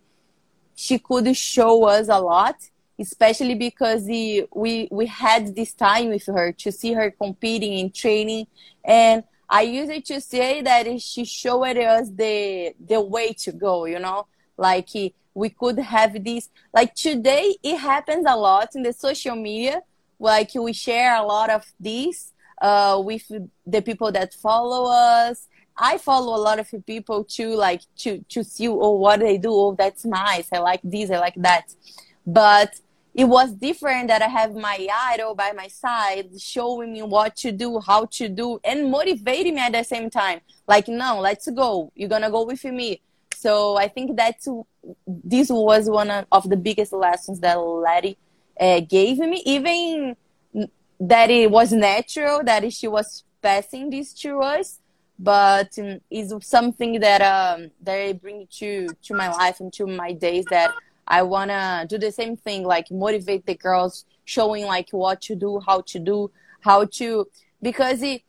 she 0.76 1.00
could 1.00 1.36
show 1.36 1.86
us 1.86 2.08
a 2.08 2.20
lot, 2.20 2.56
especially 3.00 3.56
because 3.56 4.04
we 4.04 4.88
we 4.92 5.06
had 5.06 5.56
this 5.56 5.74
time 5.74 6.10
with 6.10 6.26
her 6.28 6.52
to 6.52 6.72
see 6.72 6.94
her 6.94 7.10
competing 7.12 7.80
and 7.80 7.94
training, 7.94 8.48
and 8.86 9.24
I 9.50 9.62
used 9.64 10.06
to 10.08 10.22
say 10.22 10.62
that 10.62 11.02
she 11.02 11.26
showed 11.26 11.78
us 11.78 12.10
the 12.10 12.76
the 12.86 13.02
way 13.02 13.34
to 13.34 13.52
go. 13.52 13.86
You 13.86 14.00
know, 14.00 14.28
like 14.58 14.90
we 15.34 15.50
could 15.50 15.80
have 15.80 16.24
this. 16.24 16.50
Like 16.74 16.96
today, 16.96 17.56
it 17.64 17.78
happens 17.78 18.26
a 18.28 18.36
lot 18.36 18.70
in 18.76 18.84
the 18.84 18.94
social 18.94 19.36
media. 19.36 19.82
Like 20.20 20.54
we 20.56 20.74
share 20.74 21.16
a 21.16 21.24
lot 21.24 21.50
of 21.50 21.64
this, 21.80 22.34
uh, 22.62 23.02
with 23.04 23.32
the 23.66 23.82
people 23.82 24.12
that 24.12 24.34
follow 24.34 24.92
us. 24.92 25.48
I 25.80 26.00
follow 26.00 26.36
a 26.36 26.42
lot 26.42 26.60
of 26.60 26.74
people 26.86 27.24
too, 27.24 27.50
like 27.56 27.82
to 27.98 28.24
to 28.30 28.44
see 28.44 28.68
oh 28.68 28.94
what 28.94 29.20
they 29.20 29.38
do. 29.38 29.52
Oh, 29.52 29.76
that's 29.78 30.06
nice. 30.06 30.48
I 30.52 30.58
like 30.60 30.82
this. 30.84 31.12
I 31.12 31.20
like 31.20 31.36
that. 31.38 31.74
But 32.26 32.80
it 33.14 33.26
was 33.26 33.52
different 33.54 34.10
that 34.10 34.22
I 34.22 34.28
have 34.28 34.56
my 34.56 34.88
idol 35.12 35.34
by 35.34 35.52
my 35.52 35.68
side, 35.68 36.30
showing 36.40 36.94
me 36.94 37.02
what 37.02 37.36
to 37.38 37.52
do, 37.52 37.80
how 37.80 38.06
to 38.06 38.30
do, 38.30 38.60
and 38.64 38.92
motivating 38.92 39.56
me 39.56 39.62
at 39.62 39.74
the 39.74 39.84
same 39.84 40.10
time. 40.10 40.42
Like, 40.68 40.88
no, 40.88 41.20
let's 41.20 41.50
go. 41.50 41.92
You're 41.96 42.10
gonna 42.10 42.30
go 42.30 42.46
with 42.46 42.64
me. 42.66 43.02
So 43.36 43.78
I 43.78 43.88
think 43.88 44.18
that 44.18 44.46
this 45.08 45.50
was 45.50 45.90
one 45.90 46.12
of 46.32 46.50
the 46.50 46.58
biggest 46.58 46.94
lessons 46.94 47.40
that 47.40 47.56
Letty 47.56 48.18
uh, 48.60 48.82
gave 48.82 49.20
me. 49.20 49.42
Even 49.46 50.16
that 51.00 51.30
it 51.30 51.50
was 51.50 51.72
natural 51.72 52.44
that 52.44 52.72
she 52.74 52.88
was 52.88 53.24
passing 53.42 53.90
this 53.90 54.14
to 54.14 54.40
us 54.40 54.80
but 55.20 55.78
um, 55.80 56.00
is 56.12 56.34
something 56.42 57.00
that 57.00 57.22
um, 57.22 57.72
that 57.82 58.00
I 58.00 58.14
bring 58.14 58.48
to 58.60 58.88
to 59.04 59.14
my 59.16 59.30
life 59.30 59.60
and 59.60 59.74
to 59.74 59.88
my 59.88 60.14
days 60.14 60.46
that 60.52 60.74
I 61.08 61.24
wanna 61.24 61.86
do 61.90 61.98
the 61.98 62.12
same 62.12 62.36
thing, 62.36 62.64
like 62.64 62.92
motivate 62.92 63.46
the 63.46 63.56
girls, 63.56 64.06
showing 64.26 64.66
like 64.66 64.90
what 64.92 65.22
to 65.22 65.36
do, 65.36 65.62
how 65.66 65.82
to 65.82 66.00
do, 66.00 66.32
how 66.62 66.86
to 66.86 67.28
because 67.62 68.02
it 68.04 68.22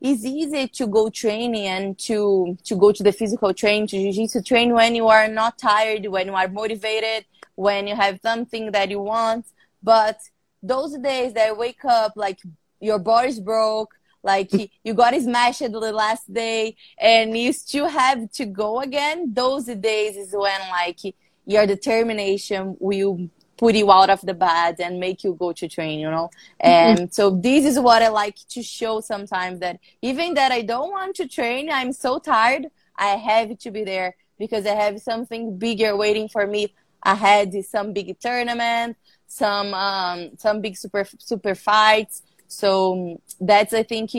it's 0.00 0.24
easy 0.24 0.66
to 0.66 0.86
go 0.86 1.10
training 1.10 1.66
and 1.66 1.98
to 1.98 2.56
to 2.64 2.76
go 2.76 2.92
to 2.92 3.02
the 3.02 3.12
physical 3.12 3.52
training 3.52 3.86
to 3.88 3.98
jiu-jitsu 3.98 4.42
train 4.42 4.72
when 4.72 4.94
you 4.94 5.08
are 5.08 5.28
not 5.28 5.58
tired 5.58 6.06
when 6.06 6.28
you 6.28 6.34
are 6.34 6.48
motivated 6.48 7.26
when 7.54 7.86
you 7.86 7.94
have 7.94 8.18
something 8.22 8.72
that 8.72 8.90
you 8.90 9.00
want 9.00 9.44
but 9.82 10.18
those 10.62 10.96
days 10.98 11.32
that 11.34 11.48
I 11.48 11.52
wake 11.52 11.84
up 11.84 12.12
like 12.16 12.40
your 12.80 12.98
body's 12.98 13.40
broke 13.40 13.94
like 14.22 14.50
you 14.84 14.94
got 14.94 15.14
smashed 15.14 15.60
the 15.60 15.92
last 15.92 16.32
day 16.32 16.76
and 16.98 17.36
you 17.36 17.52
still 17.52 17.88
have 17.88 18.30
to 18.32 18.46
go 18.46 18.80
again 18.80 19.32
those 19.32 19.64
days 19.64 20.16
is 20.16 20.32
when 20.32 20.60
like 20.70 20.98
your 21.46 21.66
determination 21.66 22.76
will 22.78 23.28
put 23.56 23.74
you 23.74 23.90
out 23.92 24.08
of 24.08 24.20
the 24.22 24.34
bed 24.34 24.76
and 24.80 24.98
make 24.98 25.22
you 25.22 25.34
go 25.34 25.52
to 25.52 25.68
train 25.68 25.98
you 25.98 26.10
know 26.10 26.30
and 26.60 26.98
mm-hmm. 26.98 27.06
so 27.10 27.30
this 27.30 27.64
is 27.64 27.78
what 27.78 28.02
i 28.02 28.08
like 28.08 28.36
to 28.48 28.62
show 28.62 29.00
sometimes 29.00 29.60
that 29.60 29.78
even 30.02 30.34
that 30.34 30.52
i 30.52 30.62
don't 30.62 30.90
want 30.90 31.14
to 31.14 31.26
train 31.26 31.70
i'm 31.70 31.92
so 31.92 32.18
tired 32.18 32.66
i 32.96 33.08
have 33.08 33.58
to 33.58 33.70
be 33.70 33.84
there 33.84 34.16
because 34.38 34.66
i 34.66 34.74
have 34.74 34.98
something 35.00 35.58
bigger 35.58 35.96
waiting 35.96 36.28
for 36.28 36.46
me 36.46 36.72
ahead 37.04 37.54
some 37.64 37.92
big 37.92 38.18
tournament 38.18 38.96
some 39.30 39.72
um 39.74 40.30
some 40.36 40.60
big 40.60 40.76
super 40.76 41.04
super 41.18 41.54
fights 41.54 42.22
so 42.48 43.20
that's 43.40 43.72
i 43.72 43.82
think 43.82 44.10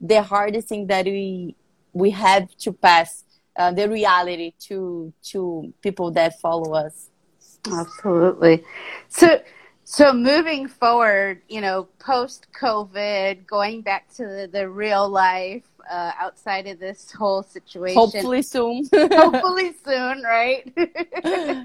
the 0.00 0.20
hardest 0.22 0.68
thing 0.68 0.88
that 0.88 1.06
we 1.06 1.54
we 1.92 2.10
have 2.10 2.44
to 2.56 2.72
pass 2.72 3.24
uh, 3.56 3.70
the 3.70 3.88
reality 3.88 4.52
to 4.58 5.12
to 5.22 5.72
people 5.82 6.10
that 6.10 6.38
follow 6.40 6.74
us 6.74 7.10
Absolutely. 7.72 8.64
So, 9.08 9.40
so 9.84 10.12
moving 10.12 10.68
forward, 10.68 11.42
you 11.48 11.60
know, 11.60 11.88
post 11.98 12.46
COVID, 12.58 13.46
going 13.46 13.82
back 13.82 14.12
to 14.14 14.24
the, 14.24 14.50
the 14.52 14.68
real 14.68 15.08
life 15.08 15.64
uh, 15.90 16.12
outside 16.18 16.66
of 16.66 16.78
this 16.78 17.12
whole 17.12 17.42
situation. 17.42 17.98
Hopefully 17.98 18.42
soon. 18.42 18.88
hopefully 18.94 19.74
soon, 19.84 20.22
right? 20.22 20.72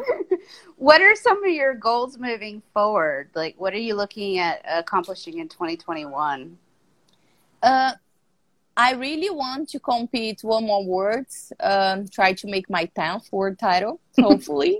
what 0.78 1.02
are 1.02 1.16
some 1.16 1.44
of 1.44 1.52
your 1.52 1.74
goals 1.74 2.18
moving 2.18 2.62
forward? 2.74 3.30
Like, 3.34 3.56
what 3.58 3.74
are 3.74 3.80
you 3.80 3.96
looking 3.96 4.40
at 4.40 4.62
accomplishing 4.68 5.40
in 5.40 5.50
2021? 5.50 6.58
Uh, 7.64 7.92
I 8.76 8.94
really 8.94 9.30
want 9.30 9.70
to 9.70 9.80
compete 9.80 10.44
one 10.44 10.66
more 10.66 10.86
words, 10.86 11.52
um, 11.60 12.08
try 12.08 12.34
to 12.34 12.48
make 12.48 12.70
my 12.70 12.90
10th 12.96 13.32
world 13.32 13.60
title, 13.60 14.00
hopefully. 14.20 14.80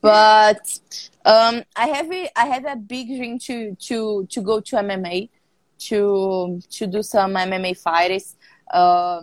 But 0.00 0.80
um, 1.24 1.62
I 1.76 1.88
have 1.88 2.10
a, 2.10 2.28
I 2.34 2.46
have 2.46 2.64
a 2.64 2.76
big 2.76 3.08
dream 3.08 3.38
to 3.40 3.74
to 3.74 4.26
to 4.30 4.40
go 4.40 4.60
to 4.60 4.76
MMA, 4.76 5.28
to 5.88 6.60
to 6.70 6.86
do 6.86 7.02
some 7.02 7.34
MMA 7.34 7.76
fights. 7.76 8.36
Uh, 8.70 9.22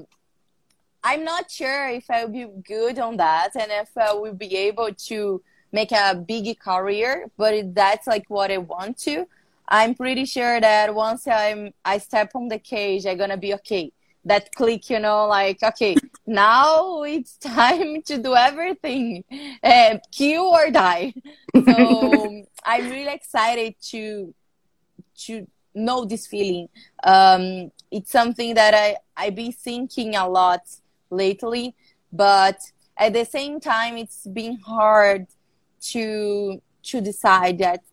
I'm 1.04 1.24
not 1.24 1.50
sure 1.50 1.90
if 1.90 2.10
I 2.10 2.26
will 2.26 2.32
be 2.32 2.48
good 2.64 3.00
on 3.00 3.18
that 3.18 3.56
and 3.56 3.72
if 3.72 3.96
I 3.98 4.14
will 4.14 4.34
be 4.34 4.56
able 4.58 4.94
to 4.94 5.42
make 5.72 5.92
a 5.92 6.16
big 6.16 6.60
career, 6.60 7.30
but 7.38 7.74
that's 7.74 8.08
like 8.08 8.26
what 8.30 8.52
I 8.52 8.58
want 8.58 8.98
to. 9.00 9.26
I'm 9.70 9.96
pretty 9.96 10.26
sure 10.26 10.60
that 10.60 10.94
once 10.94 11.28
I'm 11.28 11.74
I 11.84 11.98
step 11.98 12.32
on 12.36 12.48
the 12.48 12.60
cage, 12.60 13.06
I'm 13.06 13.18
gonna 13.18 13.38
be 13.38 13.54
okay 13.56 13.92
that 14.28 14.54
click, 14.54 14.90
you 14.90 15.00
know, 15.00 15.26
like, 15.28 15.64
okay, 15.64 15.96
now 16.26 17.04
it's 17.04 17.38
time 17.38 18.02
to 18.04 18.18
do 18.18 18.36
everything, 18.36 19.24
uh, 19.64 19.98
kill 20.12 20.46
or 20.46 20.70
die. 20.70 21.14
So 21.66 22.44
I'm 22.64 22.90
really 22.90 23.14
excited 23.14 23.76
to 23.90 24.34
to 25.26 25.48
know 25.78 26.06
this 26.06 26.28
feeling. 26.28 26.70
Um, 27.04 27.72
it's 27.92 28.12
something 28.12 28.54
that 28.56 28.74
I 28.74 28.98
I 29.16 29.30
be 29.30 29.52
thinking 29.52 30.16
a 30.16 30.28
lot 30.28 30.62
lately, 31.10 31.76
but 32.12 32.60
at 32.98 33.14
the 33.14 33.26
same 33.26 33.60
time, 33.60 33.98
it's 33.98 34.26
been 34.28 34.58
hard 34.58 35.28
to 35.92 36.62
to 36.84 37.02
decide 37.02 37.62
at 37.62 37.84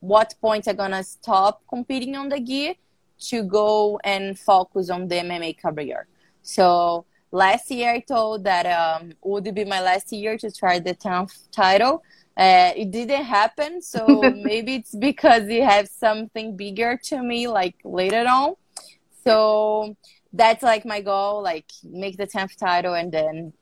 what 0.00 0.34
point 0.40 0.68
I'm 0.68 0.76
gonna 0.76 1.02
stop 1.02 1.62
competing 1.68 2.16
on 2.16 2.28
the 2.28 2.40
gear 2.40 2.74
to 3.18 3.42
go 3.42 3.98
and 4.04 4.38
focus 4.38 4.90
on 4.90 5.08
the 5.08 5.16
MMA 5.16 5.58
career. 5.58 6.06
So 6.42 7.06
last 7.32 7.70
year 7.70 7.92
I 7.92 8.00
told 8.00 8.44
that 8.44 8.66
um, 8.66 9.12
would 9.22 9.52
be 9.54 9.64
my 9.64 9.80
last 9.80 10.12
year 10.12 10.36
to 10.38 10.50
try 10.50 10.78
the 10.78 10.94
10th 10.94 11.50
title. 11.50 12.02
Uh, 12.36 12.72
it 12.76 12.90
didn't 12.90 13.24
happen, 13.24 13.80
so 13.80 14.20
maybe 14.36 14.74
it's 14.76 14.94
because 14.94 15.48
you 15.48 15.64
have 15.64 15.88
something 15.88 16.56
bigger 16.56 16.98
to 17.04 17.22
me 17.22 17.48
like 17.48 17.76
later 17.82 18.26
on. 18.28 18.54
So 19.24 19.96
that's 20.32 20.62
like 20.62 20.84
my 20.84 21.00
goal, 21.00 21.42
like 21.42 21.70
make 21.82 22.16
the 22.16 22.26
10th 22.26 22.56
title 22.56 22.94
and 22.94 23.10
then 23.10 23.52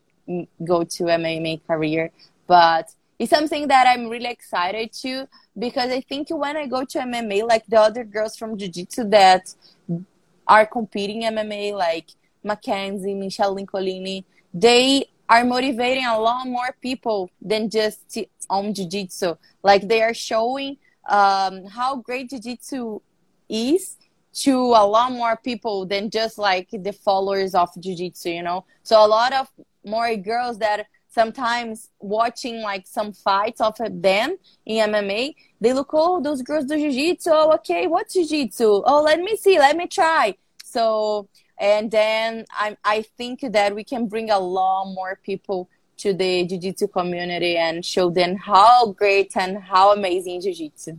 go 0.65 0.85
to 0.85 1.05
MMA 1.05 1.67
career. 1.67 2.11
But 2.47 2.91
it's 3.19 3.31
something 3.31 3.69
that 3.69 3.87
I'm 3.87 4.09
really 4.09 4.31
excited 4.31 4.93
to 5.03 5.29
because 5.59 5.91
I 5.91 6.01
think 6.01 6.29
when 6.31 6.57
I 6.57 6.67
go 6.67 6.85
to 6.85 6.99
MMA, 6.99 7.47
like 7.47 7.67
the 7.67 7.81
other 7.81 8.05
girls 8.05 8.37
from 8.37 8.59
Jiu 8.59 8.69
Jitsu 8.69 9.09
that 9.11 9.55
are 10.47 10.67
competing 10.67 11.23
MMA, 11.23 11.73
like 11.75 12.09
Mackenzie, 12.43 13.15
Michelle 13.15 13.55
Nicolini, 13.55 14.25
they 14.53 15.07
are 15.29 15.45
motivating 15.45 16.05
a 16.05 16.19
lot 16.19 16.47
more 16.47 16.75
people 16.81 17.31
than 17.41 17.71
just 17.71 18.19
on 18.51 18.75
Jiu 18.75 18.89
Jitsu. 18.89 19.37
Like 19.63 19.89
they 19.89 20.03
are 20.03 20.15
showing 20.15 20.77
um, 21.09 21.67
how 21.67 21.97
great 21.97 22.31
Jiu 22.31 22.41
Jitsu 22.41 23.01
is 23.49 23.97
to 24.35 24.57
a 24.57 24.85
lot 24.85 25.13
more 25.13 25.37
people 25.37 25.87
than 25.87 26.11
just 26.11 26.39
like 26.39 26.69
the 26.71 26.93
followers 26.93 27.55
of 27.55 27.71
Jiu 27.81 27.97
Jitsu, 27.97 28.31
you 28.31 28.43
know? 28.43 28.65
So 28.83 29.05
a 29.05 29.07
lot 29.07 29.33
of 29.33 29.49
more 29.85 30.15
girls 30.17 30.59
that 30.59 30.87
sometimes 31.15 31.91
watching 32.01 32.61
like 32.61 32.87
some 32.87 33.13
fights 33.13 33.61
of 33.61 33.77
them 33.79 34.37
in 34.67 34.91
MMA, 34.91 35.35
they 35.61 35.73
look, 35.73 35.91
oh, 35.93 36.21
those 36.21 36.43
girls 36.43 36.67
do 36.67 36.77
jiu-jitsu. 36.77 37.31
Oh, 37.33 37.53
okay, 37.55 37.87
what's 37.87 38.15
jiu-jitsu? 38.15 38.83
Oh, 38.85 39.03
let 39.03 39.21
me 39.21 39.37
see, 39.37 39.59
let 39.59 39.77
me 39.77 39.87
try. 39.87 40.35
So, 40.65 41.29
and 41.59 41.91
then 41.91 42.45
I, 42.51 42.77
I 42.85 43.03
think 43.17 43.41
that 43.53 43.75
we 43.75 43.85
can 43.85 44.07
bring 44.07 44.31
a 44.31 44.39
lot 44.39 44.93
more 44.93 45.19
people 45.23 45.69
to 45.99 46.13
the 46.13 46.45
jiu-jitsu 46.47 46.89
community 46.89 47.57
and 47.57 47.85
show 47.85 48.11
them 48.11 48.37
how 48.37 48.93
great 48.93 49.37
and 49.37 49.59
how 49.59 49.93
amazing 49.93 50.41
jiu-jitsu. 50.41 50.99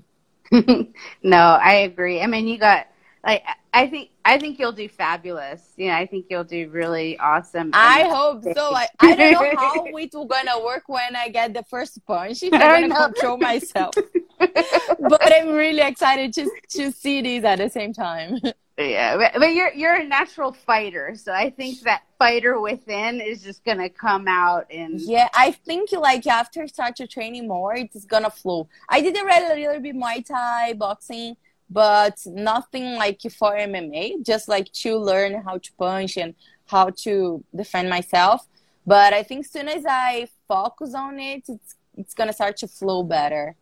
no, 1.23 1.37
I 1.37 1.73
agree. 1.73 2.21
I 2.21 2.27
mean, 2.27 2.47
you 2.47 2.57
got 2.57 2.87
like 3.25 3.43
I 3.73 3.87
think 3.87 4.11
I 4.23 4.37
think 4.37 4.59
you'll 4.59 4.71
do 4.71 4.87
fabulous. 4.87 5.73
You 5.75 5.87
know, 5.87 5.95
I 5.95 6.05
think 6.05 6.27
you'll 6.29 6.43
do 6.43 6.69
really 6.69 7.17
awesome. 7.17 7.71
I 7.73 8.03
hope 8.03 8.43
so. 8.43 8.75
I, 8.75 8.87
I 8.99 9.15
don't 9.15 9.53
know 9.55 9.59
how 9.59 9.85
it 9.85 10.13
will 10.13 10.25
gonna 10.25 10.63
work 10.63 10.83
when 10.87 11.15
I 11.15 11.29
get 11.29 11.53
the 11.53 11.63
first 11.63 12.05
punch. 12.05 12.39
If 12.43 12.53
I'm 12.53 12.87
gonna 12.89 13.13
control 13.13 13.37
myself, 13.37 13.95
but 14.39 15.33
I'm 15.33 15.49
really 15.49 15.81
excited 15.81 16.33
to 16.33 16.49
to 16.69 16.91
see 16.91 17.21
these 17.21 17.43
at 17.43 17.57
the 17.57 17.69
same 17.69 17.93
time. 17.93 18.39
Yeah, 18.77 19.31
but 19.37 19.53
you're 19.53 19.73
you're 19.73 19.95
a 19.95 20.03
natural 20.03 20.51
fighter, 20.51 21.15
so 21.15 21.31
I 21.31 21.49
think 21.49 21.79
that 21.81 22.03
fighter 22.19 22.59
within 22.59 23.21
is 23.21 23.41
just 23.41 23.63
gonna 23.63 23.89
come 23.89 24.27
out 24.27 24.65
and 24.69 24.99
yeah. 24.99 25.29
I 25.33 25.51
think 25.51 25.93
like 25.93 26.27
after 26.27 26.67
start 26.67 26.97
to 26.97 27.07
training 27.07 27.47
more, 27.47 27.73
it's 27.73 28.03
gonna 28.03 28.29
flow. 28.29 28.67
I 28.89 28.99
did 28.99 29.15
a 29.15 29.55
little 29.55 29.79
bit 29.79 29.95
Muay 29.95 30.25
Thai 30.25 30.73
boxing 30.73 31.37
but 31.69 32.19
nothing 32.25 32.95
like 32.95 33.21
for 33.21 33.55
MMA, 33.55 34.25
just 34.25 34.47
like 34.47 34.71
to 34.71 34.97
learn 34.97 35.41
how 35.41 35.57
to 35.57 35.73
punch 35.73 36.17
and 36.17 36.35
how 36.67 36.89
to 37.03 37.43
defend 37.55 37.89
myself. 37.89 38.47
But 38.85 39.13
I 39.13 39.23
think 39.23 39.45
as 39.45 39.51
soon 39.51 39.67
as 39.67 39.83
I 39.87 40.27
focus 40.47 40.93
on 40.93 41.19
it, 41.19 41.43
it's 41.47 41.75
it's 41.97 42.13
gonna 42.13 42.33
start 42.33 42.57
to 42.57 42.67
flow 42.67 43.03
better. 43.03 43.55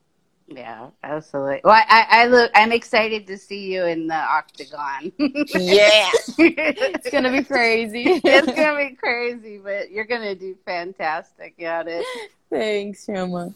Yeah, 0.47 0.89
absolutely. 1.03 1.61
Well, 1.63 1.73
I, 1.73 2.05
I 2.09 2.25
look. 2.27 2.51
I'm 2.53 2.71
excited 2.71 3.27
to 3.27 3.37
see 3.37 3.73
you 3.73 3.85
in 3.85 4.07
the 4.07 4.15
octagon. 4.15 5.11
yeah, 5.17 6.09
it's 6.37 7.09
gonna 7.09 7.31
be 7.31 7.43
crazy. 7.43 8.03
it's 8.23 8.47
gonna 8.47 8.89
be 8.89 8.95
crazy, 8.95 9.57
but 9.57 9.89
you're 9.91 10.05
gonna 10.05 10.35
do 10.35 10.55
fantastic 10.65 11.61
at 11.61 11.87
it. 11.87 12.05
Thanks, 12.49 13.05
Shama. 13.05 13.53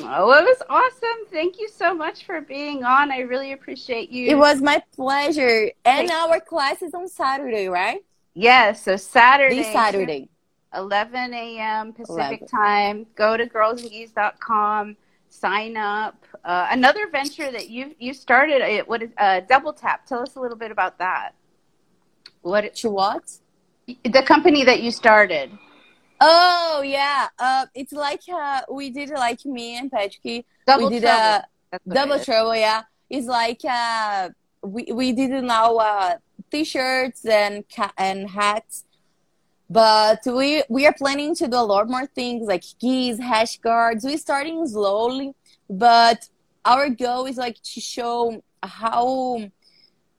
Oh, 0.00 0.32
it 0.32 0.44
was 0.44 0.62
awesome. 0.70 1.26
Thank 1.30 1.58
you 1.58 1.68
so 1.68 1.92
much 1.92 2.24
for 2.24 2.40
being 2.40 2.82
on. 2.82 3.10
I 3.10 3.20
really 3.20 3.52
appreciate 3.52 4.10
you. 4.10 4.28
It 4.28 4.38
was 4.38 4.62
my 4.62 4.82
pleasure. 4.96 5.70
And 5.84 6.10
our 6.10 6.40
class 6.40 6.80
is 6.80 6.94
on 6.94 7.08
Saturday, 7.08 7.68
right? 7.68 8.02
Yes, 8.34 8.82
so 8.82 8.96
Saturday. 8.96 9.56
This 9.56 9.72
Saturday. 9.72 10.28
11 10.74 11.34
a.m. 11.34 11.92
Pacific 11.92 12.40
11. 12.40 12.48
time. 12.48 13.06
Go 13.14 13.36
to 13.36 13.44
girlsandgis.com. 13.44 14.96
Sign 15.32 15.78
up. 15.78 16.26
Uh, 16.44 16.68
another 16.70 17.08
venture 17.08 17.50
that 17.50 17.70
you 17.70 17.94
you 17.98 18.12
started. 18.12 18.60
Uh, 18.60 18.84
what 18.84 19.02
is 19.02 19.10
uh, 19.16 19.40
Double 19.40 19.72
Tap? 19.72 20.04
Tell 20.04 20.20
us 20.20 20.36
a 20.36 20.40
little 20.40 20.58
bit 20.58 20.70
about 20.70 20.98
that. 20.98 21.32
What 22.42 22.74
to 22.74 22.90
what? 22.90 23.38
The 23.86 24.22
company 24.26 24.62
that 24.64 24.82
you 24.82 24.90
started. 24.90 25.50
Oh 26.20 26.82
yeah, 26.84 27.28
uh, 27.38 27.64
it's 27.74 27.94
like 27.94 28.20
uh, 28.30 28.60
we 28.70 28.90
did 28.90 29.08
like 29.08 29.42
me 29.46 29.78
and 29.78 29.90
Patrick. 29.90 30.44
Double 30.66 30.90
we 30.90 31.00
did 31.00 31.04
trouble. 31.04 31.46
a 31.72 31.78
double 31.88 32.18
trouble. 32.20 32.54
Yeah, 32.54 32.82
it's 33.08 33.26
like 33.26 33.64
uh, 33.64 34.28
we 34.62 34.92
we 34.92 35.12
did 35.12 35.30
now 35.42 35.76
uh, 35.76 36.16
t-shirts 36.50 37.24
and 37.24 37.64
ca- 37.74 37.94
and 37.96 38.28
hats, 38.28 38.84
but 39.72 40.20
we 40.26 40.62
we 40.68 40.86
are 40.86 40.92
planning 40.92 41.34
to 41.34 41.48
do 41.48 41.56
a 41.56 41.68
lot 41.72 41.88
more 41.88 42.06
things 42.06 42.46
like 42.46 42.64
keys, 42.78 43.18
rash 43.18 43.58
guards. 43.58 44.04
We're 44.04 44.18
starting 44.18 44.66
slowly, 44.66 45.34
but 45.70 46.28
our 46.64 46.90
goal 46.90 47.24
is 47.24 47.38
like 47.38 47.56
to 47.72 47.80
show 47.80 48.42
how 48.62 49.50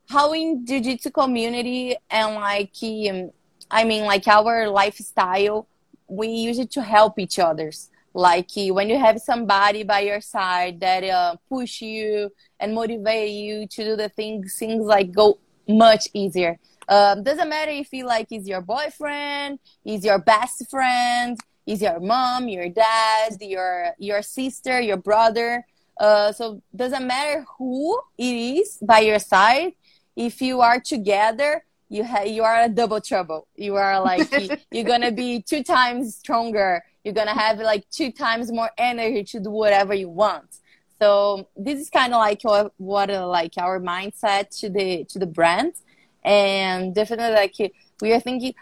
how 0.10 0.34
in 0.34 0.66
jiu-jitsu 0.66 1.12
community 1.12 1.96
and 2.10 2.36
like 2.36 2.74
um, 3.10 3.32
I 3.70 3.84
mean 3.84 4.06
like 4.06 4.28
our 4.28 4.70
lifestyle 4.70 5.68
we 6.08 6.28
use 6.28 6.60
it 6.60 6.72
to 6.72 6.82
help 6.82 7.20
each 7.20 7.38
others 7.40 7.90
like 8.14 8.50
when 8.56 8.90
you 8.90 9.00
have 9.00 9.20
somebody 9.20 9.84
by 9.84 10.02
your 10.02 10.22
side 10.22 10.80
that 10.82 11.04
uh, 11.04 11.36
push 11.48 11.82
you 11.82 12.32
and 12.60 12.74
motivate 12.74 13.32
you 13.32 13.68
to 13.68 13.84
do 13.84 13.96
the 13.96 14.10
things 14.10 14.56
things 14.58 14.86
like 14.86 15.12
go 15.12 15.40
much 15.68 16.08
easier 16.14 16.60
um, 16.90 17.24
doesn't 17.24 17.50
matter 17.50 17.72
if 17.72 17.90
he 17.92 18.04
like 18.04 18.28
is 18.32 18.48
your 18.48 18.62
boyfriend 18.62 19.60
is 19.86 20.04
your 20.04 20.20
best 20.20 20.70
friend 20.70 21.38
is 21.66 21.82
your 21.82 22.00
mom 22.00 22.48
your 22.48 22.70
dad 22.70 23.38
your 23.42 23.92
your 23.98 24.22
sister 24.22 24.80
your 24.80 24.98
brother. 24.98 25.66
Uh, 26.00 26.32
so 26.32 26.62
doesn't 26.76 27.06
matter 27.06 27.46
who 27.58 28.00
it 28.18 28.24
is 28.24 28.80
by 28.82 29.00
your 29.00 29.20
side 29.20 29.74
if 30.16 30.42
you 30.42 30.60
are 30.60 30.80
together 30.80 31.64
you 31.94 32.04
ha- 32.04 32.24
you 32.24 32.44
are 32.44 32.64
a 32.64 32.70
double 32.70 33.00
trouble. 33.00 33.48
You 33.56 33.76
are 33.76 34.02
like 34.02 34.28
you're 34.72 34.84
gonna 34.84 35.12
be 35.12 35.42
two 35.42 35.64
times 35.64 36.16
stronger. 36.16 36.84
You're 37.04 37.14
gonna 37.14 37.40
have 37.40 37.60
like 37.60 37.88
two 37.92 38.12
times 38.12 38.52
more 38.52 38.72
energy 38.78 39.24
to 39.26 39.40
do 39.40 39.52
whatever 39.52 39.94
you 39.94 40.10
want. 40.10 40.50
So 41.00 41.48
this 41.56 41.80
is 41.80 41.90
kind 41.90 42.14
of 42.14 42.20
like 42.20 42.42
what, 42.44 42.74
what 42.78 43.10
uh, 43.10 43.28
like 43.28 43.54
our 43.58 43.80
mindset 43.80 44.50
to 44.62 44.70
the 44.70 45.06
to 45.10 45.20
the 45.20 45.28
brand 45.28 45.74
and 46.24 46.96
definitely 46.96 47.34
like 47.34 47.56
we 48.02 48.14
are 48.14 48.20
thinking 48.20 48.54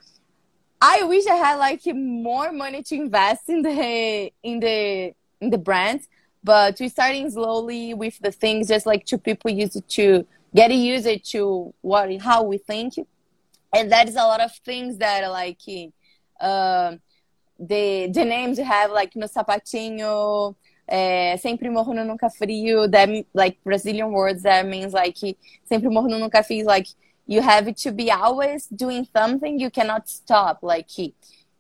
i 0.82 1.04
wish 1.04 1.28
i 1.28 1.36
had 1.36 1.56
like 1.56 1.82
more 1.94 2.52
money 2.52 2.82
to 2.82 2.96
invest 2.96 3.50
in 3.50 3.62
the 3.62 4.32
in 4.44 4.60
the 4.60 5.14
in 5.40 5.50
the 5.50 5.58
brand 5.58 6.02
but 6.44 6.78
we're 6.80 6.90
starting 6.90 7.30
slowly 7.30 7.94
with 7.94 8.18
the 8.20 8.32
things 8.32 8.68
just 8.68 8.86
like 8.86 9.06
two 9.06 9.18
people 9.18 9.52
use 9.52 9.76
it 9.76 9.88
to 9.88 10.26
get 10.54 10.72
used 10.72 11.26
to 11.32 11.74
what 11.82 12.12
how 12.20 12.44
we 12.44 12.58
think. 12.58 12.94
And 13.74 13.92
that 13.92 14.10
is 14.10 14.16
a 14.16 14.24
lot 14.24 14.42
of 14.42 14.52
things 14.66 14.98
that 14.98 15.30
like 15.30 15.60
uh, 16.40 16.96
the 17.60 18.10
the 18.12 18.26
names 18.26 18.58
you 18.58 18.66
have 18.66 18.92
like 18.92 19.16
no 19.16 19.28
sapatinho 19.28 20.56
é, 20.90 21.40
sempre 21.40 21.70
morno 21.70 22.04
nunca 22.06 22.30
frio 22.30 22.88
that 22.88 23.08
like 23.34 23.58
Brazilian 23.64 24.12
words 24.12 24.44
that 24.44 24.66
means 24.66 24.94
like 24.94 25.16
sempre 25.70 25.90
morno 25.90 26.20
nunca 26.20 26.44
frio 26.44 26.66
like 26.66 26.88
you 27.32 27.42
have 27.42 27.74
to 27.74 27.92
be 27.94 28.12
always 28.12 28.68
doing 28.68 29.08
something. 29.16 29.58
You 29.58 29.72
cannot 29.72 30.10
stop. 30.10 30.60
Like 30.62 30.90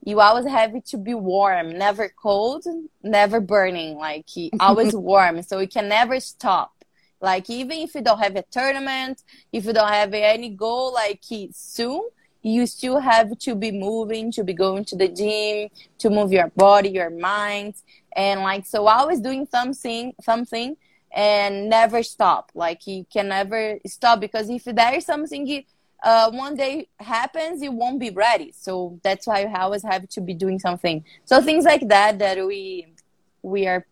you 0.03 0.19
always 0.19 0.45
have 0.45 0.73
to 0.83 0.97
be 0.97 1.13
warm 1.13 1.77
never 1.77 2.09
cold 2.09 2.65
never 3.01 3.39
burning. 3.39 3.95
Like 3.95 4.25
always 4.59 4.93
warm. 4.93 5.41
So 5.43 5.59
you 5.59 5.69
can 5.69 5.87
never 5.87 6.19
stop. 6.19 6.73
Like 7.21 7.49
even 7.49 7.77
if 7.85 7.95
you 7.95 8.01
don't 8.01 8.19
have 8.19 8.35
a 8.35 8.43
tournament, 8.51 9.23
if 9.53 9.63
you 9.63 9.71
don't 9.71 9.87
have 9.87 10.13
any 10.13 10.49
goal 10.49 10.93
like 10.93 11.23
soon, 11.53 12.01
you 12.41 12.65
still 12.65 12.99
have 12.99 13.39
to 13.39 13.55
be 13.55 13.71
moving, 13.71 14.29
to 14.33 14.43
be 14.43 14.53
going 14.53 14.83
to 14.85 14.97
the 14.97 15.07
gym, 15.07 15.69
to 15.99 16.09
move 16.09 16.33
your 16.33 16.49
body, 16.49 16.89
your 16.89 17.11
mind, 17.11 17.75
and 18.13 18.41
like 18.41 18.65
so 18.65 18.87
always 18.87 19.21
doing 19.21 19.47
something 19.49 20.13
something 20.21 20.75
and 21.13 21.69
never 21.69 22.03
stop. 22.03 22.51
Like 22.53 22.87
you 22.87 23.05
can 23.11 23.29
never 23.29 23.79
stop 23.85 24.19
because 24.19 24.49
if 24.49 24.63
there 24.63 24.95
is 24.95 25.05
something 25.05 25.65
uh, 26.03 26.31
one 26.31 26.55
day 26.55 26.87
happens, 26.99 27.61
you 27.61 27.71
won't 27.71 27.99
be 27.99 28.09
ready. 28.09 28.51
So 28.57 28.99
that's 29.03 29.27
why 29.27 29.41
you 29.41 29.51
always 29.55 29.83
have 29.83 30.07
to 30.09 30.21
be 30.21 30.33
doing 30.33 30.57
something. 30.59 31.03
So 31.25 31.41
things 31.41 31.65
like 31.65 31.87
that 31.89 32.19
that 32.19 32.45
we 32.45 32.87
we 33.43 33.67
are 33.67 33.85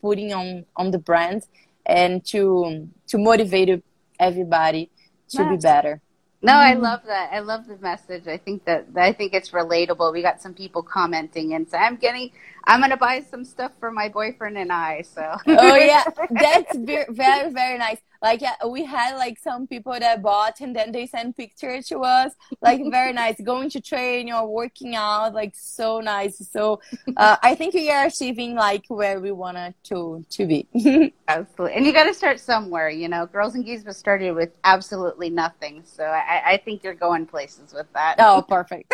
putting 0.00 0.32
on 0.32 0.64
on 0.76 0.90
the 0.90 0.98
brand 0.98 1.46
and 1.86 2.24
to 2.26 2.88
to 3.08 3.18
motivate 3.18 3.82
everybody 4.18 4.90
to 5.30 5.48
be 5.48 5.56
better. 5.56 6.00
No, 6.42 6.54
I 6.54 6.74
mm. 6.74 6.80
love 6.80 7.00
that. 7.06 7.32
I 7.32 7.40
love 7.40 7.66
the 7.66 7.76
message. 7.78 8.26
I 8.26 8.38
think 8.38 8.64
that 8.64 8.86
I 8.96 9.12
think 9.12 9.34
it's 9.34 9.50
relatable. 9.50 10.12
We 10.12 10.22
got 10.22 10.40
some 10.40 10.54
people 10.54 10.82
commenting 10.82 11.52
and 11.54 11.68
say, 11.68 11.76
"I'm 11.76 11.96
getting, 11.96 12.30
I'm 12.64 12.80
gonna 12.80 12.96
buy 12.96 13.20
some 13.20 13.44
stuff 13.44 13.72
for 13.78 13.90
my 13.90 14.08
boyfriend 14.08 14.56
and 14.56 14.72
I." 14.72 15.02
So. 15.02 15.36
oh 15.46 15.76
yeah, 15.76 16.04
that's 16.30 16.76
very 16.76 17.50
very 17.50 17.78
nice. 17.78 17.98
Like 18.22 18.42
yeah, 18.42 18.54
we 18.66 18.84
had 18.84 19.16
like 19.16 19.38
some 19.38 19.66
people 19.66 19.92
that 19.98 20.22
bought 20.22 20.60
and 20.60 20.76
then 20.76 20.92
they 20.92 21.06
sent 21.06 21.36
pictures 21.36 21.86
to 21.88 22.00
us. 22.00 22.32
Like 22.60 22.82
very 22.90 23.12
nice, 23.22 23.40
going 23.40 23.70
to 23.70 23.80
train 23.80 24.32
or 24.32 24.46
working 24.46 24.94
out. 24.94 25.34
Like 25.34 25.54
so 25.54 26.00
nice. 26.00 26.38
So 26.50 26.80
uh, 27.16 27.36
I 27.42 27.54
think 27.54 27.74
we 27.74 27.90
are 27.90 28.06
achieving 28.06 28.54
like 28.54 28.84
where 28.88 29.20
we 29.20 29.32
wanted 29.32 29.74
to 29.84 30.24
to 30.30 30.46
be. 30.46 30.66
absolutely, 31.28 31.76
and 31.76 31.86
you 31.86 31.92
got 31.92 32.04
to 32.04 32.14
start 32.14 32.40
somewhere. 32.40 32.90
You 32.90 33.08
know, 33.08 33.26
Girls 33.26 33.54
and 33.54 33.64
Gis 33.64 33.84
was 33.84 33.96
started 33.96 34.32
with 34.32 34.50
absolutely 34.64 35.30
nothing. 35.30 35.82
So 35.84 36.04
I, 36.04 36.42
I 36.52 36.56
think 36.58 36.84
you're 36.84 36.94
going 36.94 37.26
places 37.26 37.72
with 37.72 37.90
that. 37.94 38.16
Oh, 38.18 38.44
perfect. 38.46 38.92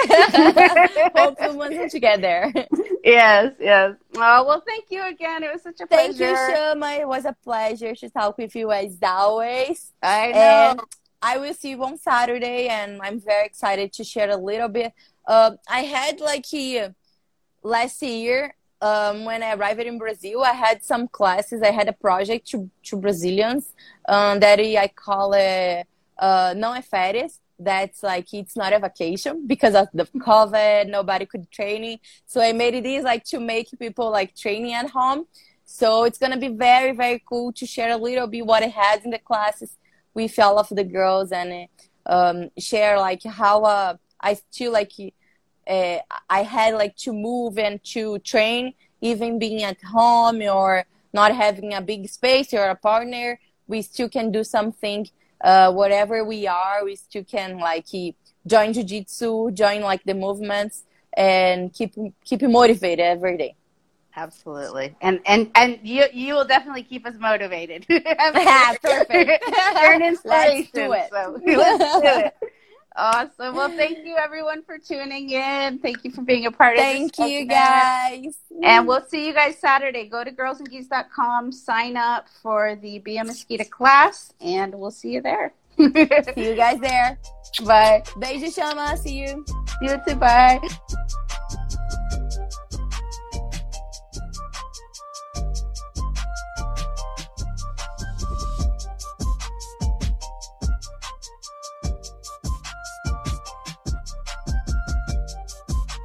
Hopefully, 1.16 1.56
once 1.56 1.94
you 1.94 2.00
get 2.00 2.20
there. 2.20 2.52
Yes, 3.06 3.54
yes. 3.60 3.94
Oh, 4.16 4.44
well, 4.44 4.62
thank 4.66 4.86
you 4.90 5.06
again. 5.06 5.44
It 5.44 5.52
was 5.52 5.62
such 5.62 5.80
a 5.80 5.86
pleasure. 5.86 6.12
Thank 6.12 6.50
you, 6.50 6.54
Shama. 6.54 6.90
It 7.00 7.06
was 7.06 7.24
a 7.24 7.36
pleasure 7.44 7.94
to 7.94 8.10
talk 8.10 8.36
with 8.36 8.56
you 8.56 8.72
as 8.72 8.96
always. 9.16 9.92
I 10.02 10.32
know. 10.32 10.38
And 10.38 10.80
I 11.22 11.38
will 11.38 11.54
see 11.54 11.70
you 11.70 11.82
on 11.82 11.98
Saturday, 11.98 12.68
and 12.68 13.00
I'm 13.02 13.20
very 13.20 13.46
excited 13.46 13.92
to 13.94 14.04
share 14.04 14.30
a 14.30 14.36
little 14.36 14.68
bit. 14.68 14.92
Uh, 15.26 15.52
I 15.68 15.80
had 15.80 16.20
like 16.20 16.46
he, 16.46 16.80
last 17.62 18.02
year 18.02 18.54
um, 18.80 19.24
when 19.24 19.42
I 19.42 19.54
arrived 19.54 19.80
in 19.80 19.98
Brazil, 19.98 20.44
I 20.44 20.52
had 20.52 20.84
some 20.84 21.08
classes. 21.08 21.62
I 21.62 21.70
had 21.70 21.88
a 21.88 21.92
project 21.92 22.46
to, 22.48 22.70
to 22.84 22.96
Brazilians 22.96 23.72
um, 24.08 24.40
that 24.40 24.60
I 24.60 24.88
call 24.94 25.32
it 25.32 25.86
uh, 26.18 26.54
não 26.56 26.74
é 26.74 26.82
férias. 26.82 27.40
That's 27.58 28.02
like 28.02 28.34
it's 28.34 28.54
not 28.54 28.74
a 28.74 28.78
vacation 28.78 29.46
because 29.46 29.74
of 29.74 29.88
the 29.94 30.04
COVID. 30.04 30.90
Nobody 30.90 31.24
could 31.24 31.50
training, 31.50 32.00
so 32.26 32.42
I 32.42 32.52
made 32.52 32.74
it 32.74 32.84
is 32.84 33.02
like 33.02 33.24
to 33.32 33.40
make 33.40 33.68
people 33.78 34.10
like 34.10 34.36
training 34.36 34.74
at 34.74 34.90
home. 34.90 35.26
So 35.66 36.04
it's 36.04 36.16
gonna 36.16 36.38
be 36.38 36.48
very 36.48 36.92
very 36.92 37.22
cool 37.28 37.52
to 37.52 37.66
share 37.66 37.90
a 37.90 37.96
little 37.96 38.26
bit 38.26 38.46
what 38.46 38.62
it 38.62 38.72
has 38.72 39.04
in 39.04 39.10
the 39.10 39.18
classes 39.18 39.76
with 40.14 40.38
all 40.38 40.58
of 40.58 40.68
the 40.70 40.84
girls 40.84 41.32
and 41.32 41.68
um, 42.06 42.50
share 42.56 42.98
like 42.98 43.22
how 43.24 43.62
uh, 43.64 43.96
I 44.20 44.34
still 44.34 44.72
like 44.72 44.92
uh, 45.68 45.98
I 46.30 46.42
had 46.42 46.74
like 46.74 46.96
to 46.98 47.12
move 47.12 47.58
and 47.58 47.82
to 47.94 48.18
train 48.20 48.74
even 49.00 49.38
being 49.38 49.62
at 49.62 49.82
home 49.82 50.40
or 50.42 50.84
not 51.12 51.34
having 51.34 51.74
a 51.74 51.80
big 51.80 52.08
space 52.08 52.54
or 52.54 52.64
a 52.64 52.76
partner. 52.76 53.38
We 53.66 53.82
still 53.82 54.08
can 54.08 54.30
do 54.30 54.44
something 54.44 55.08
uh, 55.40 55.72
whatever 55.72 56.24
we 56.24 56.46
are, 56.46 56.84
we 56.84 56.96
still 56.96 57.24
can 57.24 57.58
like 57.58 57.86
join 58.46 58.72
jiu-jitsu, 58.72 59.50
join 59.52 59.82
like 59.82 60.04
the 60.04 60.14
movements 60.14 60.84
and 61.16 61.72
keep 61.72 61.94
keep 62.24 62.42
motivated 62.42 63.00
every 63.00 63.36
day. 63.36 63.54
Absolutely, 64.16 64.96
and 65.02 65.20
and 65.26 65.50
and 65.54 65.78
you 65.82 66.06
you 66.10 66.32
will 66.34 66.46
definitely 66.46 66.82
keep 66.82 67.06
us 67.06 67.14
motivated. 67.20 67.86
perfect. 67.88 69.12
You're 69.12 69.92
an 69.92 70.02
inspiration. 70.02 70.56
Let's 70.56 70.70
do 70.70 70.92
it. 70.92 71.10
So 71.10 71.40
let's 71.46 72.00
do 72.00 72.24
it. 72.24 72.34
Awesome. 72.96 73.54
Well, 73.54 73.68
thank 73.68 74.06
you 74.06 74.16
everyone 74.16 74.62
for 74.62 74.78
tuning 74.78 75.28
in. 75.28 75.78
Thank 75.80 76.02
you 76.02 76.10
for 76.10 76.22
being 76.22 76.46
a 76.46 76.50
part 76.50 76.78
thank 76.78 77.02
of 77.02 77.08
this. 77.10 77.16
Thank 77.18 77.32
you 77.32 77.46
guys. 77.46 78.38
And 78.62 78.88
we'll 78.88 79.04
see 79.06 79.26
you 79.26 79.34
guys 79.34 79.58
Saturday. 79.58 80.08
Go 80.08 80.24
to 80.24 80.32
girlsandgis.com, 80.32 81.52
sign 81.52 81.98
up 81.98 82.26
for 82.42 82.74
the 82.76 83.00
Bia 83.00 83.22
Mesquita 83.22 83.68
class, 83.68 84.32
and 84.40 84.74
we'll 84.74 84.90
see 84.90 85.10
you 85.10 85.20
there. 85.20 85.52
see 85.76 86.48
you 86.48 86.54
guys 86.56 86.80
there. 86.80 87.18
Bye. 87.66 88.02
Beijo, 88.16 88.54
Shama. 88.54 88.96
See 88.96 89.18
you. 89.18 89.44
See 89.46 89.88
You 89.88 90.00
too. 90.08 90.16
Bye. 90.16 90.58